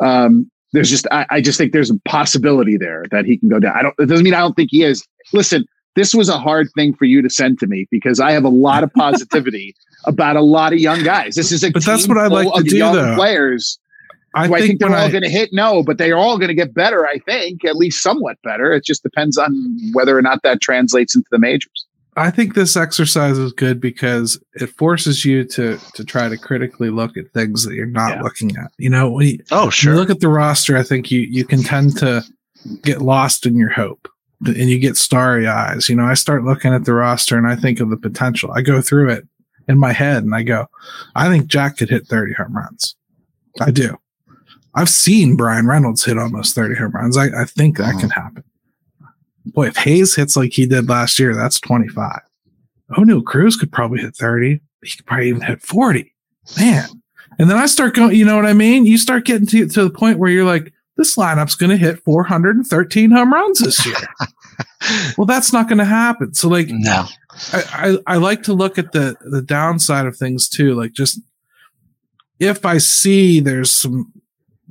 [0.00, 3.58] Um, there's just I, I just think there's a possibility there that he can go
[3.58, 3.76] down.
[3.76, 3.94] I don't.
[3.98, 5.06] It doesn't mean I don't think he is.
[5.32, 5.64] Listen,
[5.96, 8.50] this was a hard thing for you to send to me because I have a
[8.50, 9.74] lot of positivity
[10.06, 11.34] about a lot of young guys.
[11.34, 13.14] This is a but that's what I like to do young though.
[13.16, 13.78] Players.
[14.32, 15.50] I do think, I think they're all I- going to hit?
[15.52, 17.04] No, but they are all going to get better.
[17.04, 18.72] I think at least somewhat better.
[18.72, 21.86] It just depends on whether or not that translates into the majors.
[22.20, 26.90] I think this exercise is good because it forces you to to try to critically
[26.90, 28.22] look at things that you're not Yeah.
[28.22, 28.72] looking at.
[28.78, 29.96] You know, when you, Oh, sure.
[29.96, 32.22] look at the roster, I think you you can tend to
[32.82, 34.06] get lost in your hope
[34.46, 35.88] and you get starry eyes.
[35.88, 38.52] You know, I start looking at the roster and I think of the potential.
[38.52, 39.26] I go through it
[39.68, 40.66] in my head and I go,
[41.14, 42.96] I think Jack could hit 30 home runs.
[43.60, 43.96] I do.
[44.74, 47.16] I've seen Bryan Reynolds hit almost 30 home runs.
[47.16, 48.00] I, I think that uh-huh.
[48.00, 48.44] can happen.
[49.46, 52.20] Boy, if Hayes hits like he did last year, that's 25.
[52.92, 54.60] Oneil Cruz could probably hit 30.
[54.82, 56.12] He could probably even hit 40.
[56.58, 56.88] Man.
[57.38, 58.86] And then I start going, you know what I mean?
[58.86, 62.04] You start getting to, to the point where you're like, this lineup's going to hit
[62.04, 63.96] 413 home runs this year.
[65.16, 66.34] well, that's not going to happen.
[66.34, 67.06] So, like, no.
[67.52, 67.62] I,
[68.06, 70.74] I, I like to look at the the downside of things too.
[70.74, 71.20] Like just
[72.38, 74.12] if I see there's some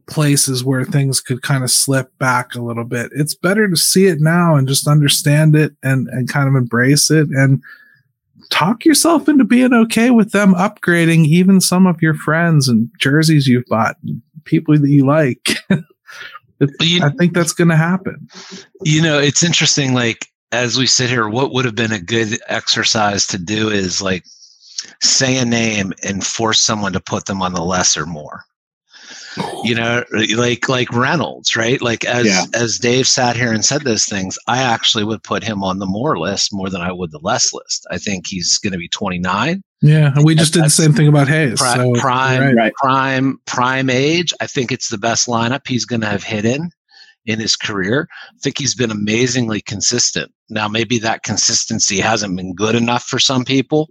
[0.09, 4.07] places where things could kind of slip back a little bit, it's better to see
[4.07, 7.61] it now and just understand it and and kind of embrace it and
[8.49, 13.47] talk yourself into being okay with them upgrading even some of your friends and jerseys
[13.47, 13.95] you've bought,
[14.45, 15.49] people that you like.
[16.81, 18.27] You, I think that's going to happen.
[18.83, 19.93] you know, it's interesting.
[19.93, 24.01] Like as we sit here, what would have been a good exercise to do is
[24.01, 24.25] like
[25.01, 28.43] say a name and force someone to put them on the lesser more.
[29.63, 30.03] You know,
[30.35, 31.81] like like Reynolds, right?
[31.81, 32.45] Like as Yeah.
[32.53, 35.85] as Dave sat here and said those things, I actually would put him on the
[35.85, 37.85] more list more than I would the less list.
[37.91, 39.61] I think he's going to be 29.
[39.81, 41.59] Yeah, and we just did the same thing about Hayes.
[41.59, 42.55] Pri- so, prime, right.
[42.55, 42.73] Right.
[42.73, 44.33] prime, prime age.
[44.41, 46.69] I think it's the best lineup he's going to have hit in
[47.25, 48.07] in his career.
[48.11, 50.31] I think he's been amazingly consistent.
[50.49, 53.89] Now, maybe that consistency hasn't been good enough for some people,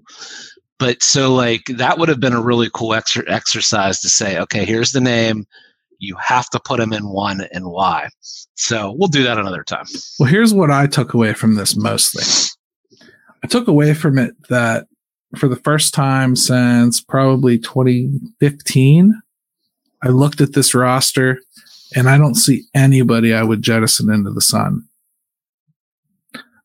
[0.79, 4.64] but so like that would have been a really cool exer- exercise to say, okay,
[4.64, 5.47] here's the name.
[5.99, 8.09] You have to put them in one and why.
[8.55, 9.87] So we'll do that another time.
[10.18, 12.22] Well, here's what I took away from this mostly.
[13.43, 14.87] I took away from it that
[15.37, 19.20] for the first time since probably 2015,
[20.03, 21.41] I looked at this roster
[21.95, 24.85] and I don't see anybody I would jettison into the sun.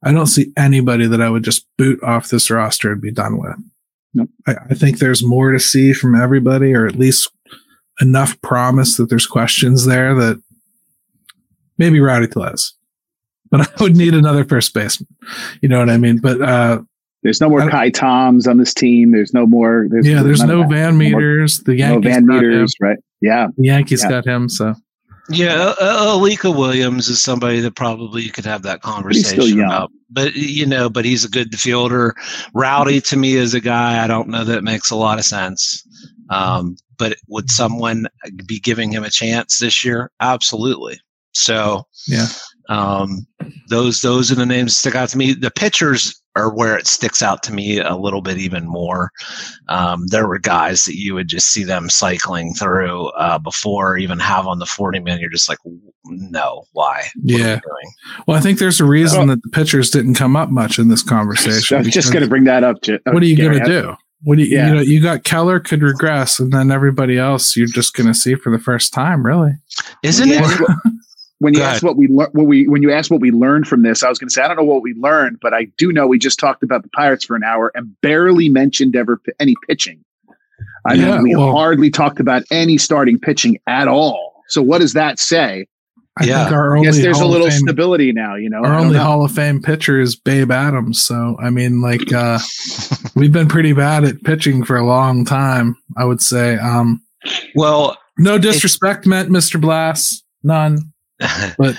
[0.04, 3.40] I don't see anybody that I would just boot off this roster and be done
[3.40, 3.56] with.
[4.48, 7.30] I, I think there's more to see from everybody, or at least
[8.02, 10.42] enough promise that there's questions there that
[11.78, 12.74] maybe Rowdy Tellez
[13.54, 15.08] but I would need another first baseman.
[15.62, 16.18] You know what I mean?
[16.18, 16.82] But uh,
[17.22, 19.12] There's no more Kai Toms on this team.
[19.12, 19.86] There's no more.
[19.92, 20.68] There's, yeah, there's no.
[20.68, 21.60] Van No Meters.
[21.60, 22.50] The No Yankees Van got him.
[22.50, 22.98] Meters, right?
[23.22, 23.48] Yeah.
[23.56, 24.10] The Yankees Yeah.
[24.10, 24.50] got him.
[24.50, 24.74] So
[25.30, 29.92] Yeah, uh, Alika Williams is somebody that probably you could have that conversation about.
[30.10, 32.16] But you know, but he's a good fielder.
[32.54, 35.82] Rowdy to me is a guy I don't know that makes a lot of sense.
[36.30, 38.08] Um, but would someone
[38.46, 40.12] be giving him a chance this year?
[40.20, 41.00] Absolutely.
[41.34, 42.28] So yeah,
[42.70, 43.26] um,
[43.70, 45.34] those those are the names that stick out to me.
[45.34, 49.12] The pitchers are where it sticks out to me a little bit even more.
[49.70, 54.20] Um, there were guys that you would just see them cycling through uh, before even
[54.20, 55.20] have on the 40 man.
[55.20, 55.60] You're just like,
[56.06, 57.04] no, why?
[57.22, 57.60] What Yeah.
[58.28, 61.04] well, I think there's a reason that the pitchers didn't come up much in this
[61.04, 61.78] conversation.
[61.78, 62.82] I was just going to bring that up.
[62.82, 63.96] J- uh, What are you going to do?
[64.26, 64.70] What do you, Yeah.
[64.70, 64.82] you know?
[64.82, 68.52] You got Keller could regress, and then everybody else you're just going to see for
[68.52, 69.52] the first time, really.
[70.02, 70.42] Isn't Yeah.
[70.46, 70.60] it?
[71.44, 73.68] when you Go asked what we lear- what we when you asked what we learned
[73.68, 75.66] from this, I was going to say I don't know what we learned, but I
[75.78, 79.18] do know we just talked about the Pirates for an hour and barely mentioned ever
[79.18, 80.04] p- any pitching.
[80.88, 84.44] I Yeah, mean, we well- hardly talked about any starting pitching at all.
[84.50, 85.68] So what does that say?
[86.20, 86.44] I Yeah.
[86.44, 88.36] think our I only guess there's a Hall of little Fame- stability now.
[88.36, 89.04] You know, Our only know.
[89.04, 91.02] Hall of Fame pitcher is Babe Adams.
[91.02, 92.38] So I mean, like, uh,
[93.16, 95.76] we've been pretty bad at pitching for a long time.
[95.98, 96.56] I would say.
[96.58, 97.02] Um,
[97.56, 99.60] Well, no disrespect meant, Mr.
[99.60, 100.22] Blass.
[100.44, 100.93] None.
[101.58, 101.76] But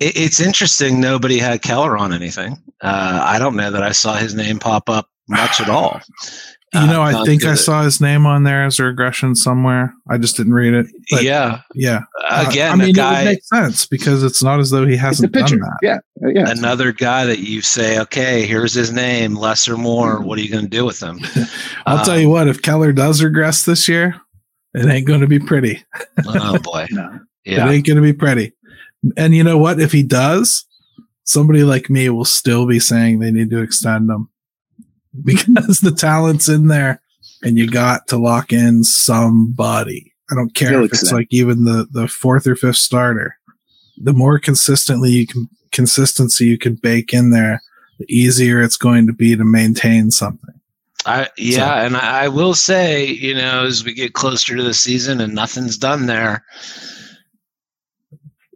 [0.00, 1.00] it, it's interesting.
[1.00, 2.56] Nobody had Keller on anything.
[2.80, 6.00] Uh, I don't know that I saw his name pop up much at all.
[6.74, 7.58] you know, Uh, I think I good.
[7.58, 9.92] saw his name on there as a regression somewhere.
[10.10, 10.86] I just didn't read it.
[11.10, 12.00] But yeah, yeah.
[12.30, 13.18] Uh, Again, I mean, a it guy.
[13.24, 15.56] would make sense because it's not as though he It's a hasn't pitcher.
[15.58, 15.78] done that.
[15.82, 16.50] Yeah, uh, yeah.
[16.50, 20.20] another guy that you say, okay, here's his name, less or more.
[20.22, 21.20] What are you going to do with him?
[21.86, 24.20] I'll tell you what, if Keller does regress this year,
[24.74, 25.84] it ain't going to be pretty.
[26.26, 27.20] Oh boy, No.
[27.44, 27.68] yeah.
[27.68, 28.52] It ain't going to be pretty.
[29.16, 29.80] And you know what?
[29.80, 30.64] If he does,
[31.24, 34.28] somebody like me will still be saying they need to extend him
[35.24, 37.00] because the talent's in there
[37.42, 40.12] and you got to lock in somebody.
[40.30, 43.36] I don't care if it's like even the the fourth or fifth starter.
[43.98, 47.60] The more consistently you can consistency you can bake in there,
[47.98, 50.54] the easier it's going to be to maintain something.
[51.04, 51.86] I yeah, so.
[51.86, 55.34] and I, I will say, you know, as we get closer to the season and
[55.34, 56.44] nothing's done there,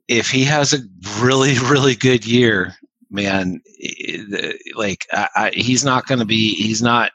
[0.09, 0.79] if he has a
[1.21, 2.75] really really good year,
[3.11, 3.61] man,
[4.75, 7.13] like I, I, he's not going to be he's not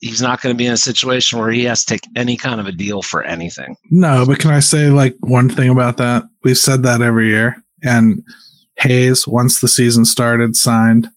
[0.00, 2.60] he's not going to be in a situation where he has to take any kind
[2.60, 3.76] of a deal for anything.
[3.90, 6.24] No, but can I say like one thing about that?
[6.42, 7.56] We've said that every year.
[7.84, 8.22] And
[8.78, 11.08] Hayes, once the season started, signed.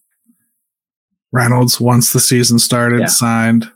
[1.32, 3.06] Reynolds, once the season started, yeah.
[3.06, 3.70] signed.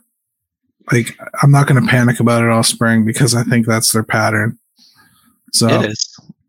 [0.91, 4.03] Like I'm not going to panic about it all spring because I think that's their
[4.03, 4.57] pattern.
[5.53, 5.67] So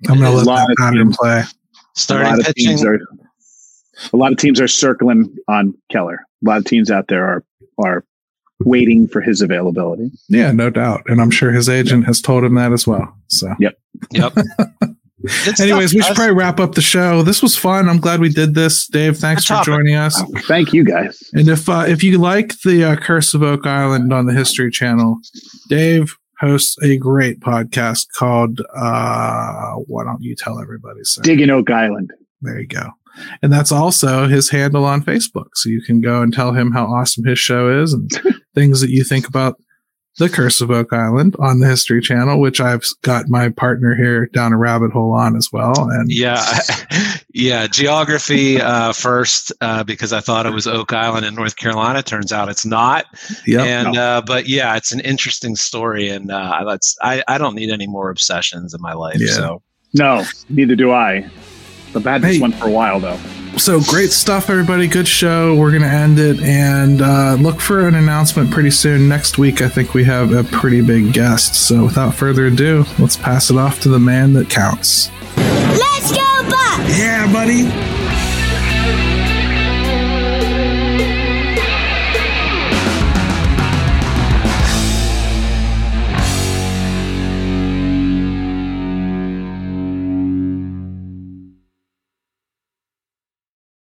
[0.09, 1.43] I'm going to let that pattern teams, play.
[1.95, 2.87] Starting pitching.
[2.87, 2.99] Are,
[4.13, 6.27] a lot of teams are circling on Keller.
[6.45, 7.45] A lot of teams out there are
[7.79, 8.05] are
[8.61, 10.11] waiting for his availability.
[10.29, 11.03] Yeah, no doubt.
[11.07, 13.13] And I'm sure his agent has told him that as well.
[13.29, 13.77] So, yep.
[14.13, 14.37] Yep.
[15.61, 17.23] Anyways, we should probably wrap up the show.
[17.23, 17.89] This was fun.
[17.89, 18.89] I'm glad we did this.
[18.89, 20.21] Dave, thanks for joining us.
[20.21, 21.23] Oh, thank you, guys.
[21.33, 24.71] And if uh, if you like the uh, Curse of Oak Island on the History
[24.71, 25.19] Channel,
[25.69, 31.01] Dave hosts a great podcast called uh, Why don't you tell everybody?
[31.05, 31.23] Sir?
[31.23, 32.13] Digging Oak Island.
[32.43, 32.91] There you go.
[33.43, 35.49] And that's also his handle on Facebook.
[35.55, 38.11] So you can go and tell him how awesome his show is and
[38.55, 39.61] things that you think about
[40.19, 44.27] the Curse of Oak Island on the History Channel, which I've got my partner here
[44.27, 45.89] down a rabbit hole on as well.
[45.91, 46.45] And yeah,
[47.35, 52.03] yeah, geography uh, first uh, because I thought it was Oak Island in North Carolina.
[52.03, 53.07] Turns out it's not.
[53.47, 54.03] Yeah, and no.
[54.03, 57.87] uh, but yeah, it's an interesting story, and uh, that's I I don't need any
[57.87, 59.19] more obsessions in my life.
[59.19, 59.33] Yeah.
[59.33, 59.63] So
[59.95, 61.29] no, neither do I.
[61.93, 62.41] The bad this hey.
[62.41, 63.21] one for a while though
[63.57, 64.87] so great stuff, everybody.
[64.87, 65.55] Good show.
[65.55, 69.09] We're going to end it and uh, look for an announcement pretty soon.
[69.09, 71.55] Next week, I think we have a pretty big guest.
[71.55, 75.11] So without further ado, let's pass it off to the man that counts.
[75.37, 76.81] Let's go, Buck!
[76.89, 78.02] Yeah, buddy.